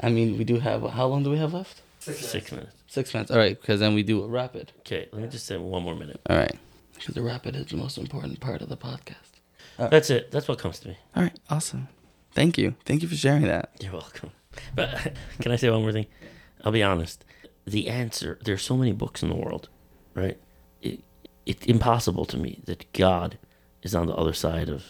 [0.00, 0.82] I mean, we do have.
[0.90, 1.82] How long do we have left?
[2.00, 2.72] Six minutes.
[2.86, 3.30] Six minutes.
[3.30, 4.72] All right, because then we do a rapid.
[4.80, 6.20] Okay, let me just say one more minute.
[6.30, 6.56] All right,
[6.94, 9.16] because the rapid is the most important part of the podcast.
[9.78, 10.30] Uh, That's it.
[10.30, 10.98] That's what comes to me.
[11.14, 11.88] All right, awesome.
[12.32, 12.74] Thank you.
[12.84, 13.70] Thank you for sharing that.
[13.80, 14.30] You're welcome.
[14.74, 16.06] But can I say one more thing?
[16.64, 17.24] I'll be honest.
[17.66, 19.68] The answer there's so many books in the world,
[20.14, 20.38] right?
[20.82, 21.02] It,
[21.44, 23.38] it's impossible to me that God
[23.82, 24.84] is on the other side of,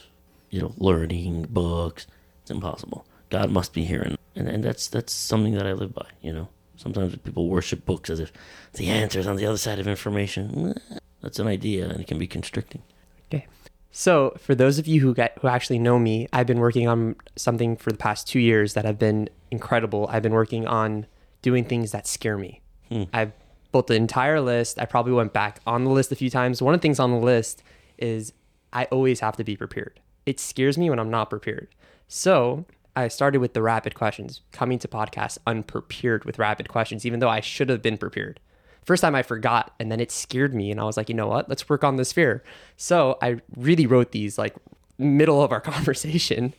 [0.51, 2.07] you know, learning books.
[2.43, 3.07] It's impossible.
[3.31, 6.07] God must be here, and and, and that's that's something that I live by.
[6.21, 8.33] You know, sometimes people worship books as if
[8.75, 10.75] the answer is on the other side of information.
[11.23, 12.83] That's an idea, and it can be constricting.
[13.29, 13.47] Okay.
[13.91, 17.17] So, for those of you who get who actually know me, I've been working on
[17.35, 20.09] something for the past two years that have been incredible.
[20.11, 21.07] I've been working on
[21.43, 22.61] doing things that scare me.
[22.89, 23.05] Hmm.
[23.13, 23.33] I've
[23.73, 24.79] built the entire list.
[24.79, 26.63] I probably went back on the list a few times.
[26.63, 27.63] One of the things on the list
[27.99, 28.33] is
[28.73, 30.01] I always have to be prepared.
[30.27, 31.69] It scares me when I'm not prepared.
[32.09, 32.67] So
[32.97, 37.29] I started with the rapid questions, coming to podcasts unprepared with rapid questions, even though
[37.29, 38.41] I should have been prepared.
[38.85, 41.27] First time I forgot, and then it scared me, and I was like, you know
[41.27, 41.49] what?
[41.49, 42.43] Let's work on this fear.
[42.77, 44.57] So I really wrote these like
[44.97, 46.55] middle of our conversation.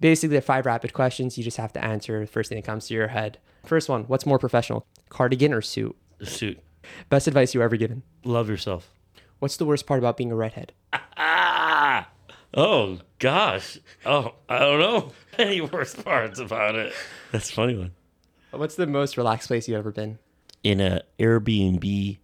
[0.00, 1.38] Basically, five rapid questions.
[1.38, 3.38] You just have to answer the first thing that comes to your head.
[3.64, 5.96] First one: What's more professional, cardigan or suit?
[6.22, 6.58] Suit.
[7.08, 8.02] Best advice you ever given?
[8.24, 8.90] Love yourself.
[9.38, 10.72] What's the worst part about being a redhead?
[11.20, 12.08] Ah!
[12.54, 13.78] Oh gosh.
[14.06, 16.92] Oh, I don't know any worst parts about it.
[17.32, 17.92] That's a funny one.
[18.50, 20.18] What's the most relaxed place you've ever been?
[20.64, 22.18] In a Airbnb,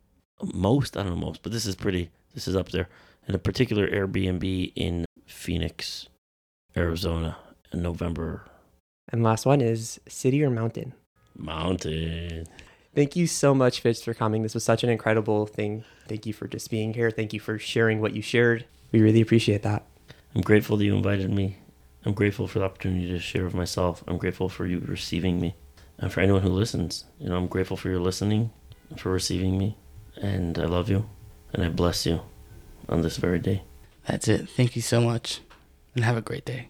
[0.52, 2.10] most I don't know most, but this is pretty.
[2.32, 2.88] This is up there.
[3.28, 6.08] In a particular Airbnb in Phoenix,
[6.76, 7.36] Arizona,
[7.72, 8.44] in November.
[9.10, 10.94] And last one is city or mountain?
[11.36, 12.46] Mountain.
[12.94, 14.42] Thank you so much, Fitz, for coming.
[14.42, 15.84] This was such an incredible thing.
[16.08, 17.10] Thank you for just being here.
[17.10, 18.64] Thank you for sharing what you shared.
[18.92, 19.84] We really appreciate that.
[20.34, 21.58] I'm grateful that you invited me.
[22.04, 24.02] I'm grateful for the opportunity to share with myself.
[24.06, 25.54] I'm grateful for you receiving me.
[25.98, 28.50] And for anyone who listens, you know, I'm grateful for your listening,
[28.96, 29.76] for receiving me.
[30.20, 31.08] And I love you.
[31.52, 32.20] And I bless you
[32.88, 33.62] on this very day.
[34.06, 34.48] That's it.
[34.48, 35.40] Thank you so much.
[35.94, 36.68] And have a great day.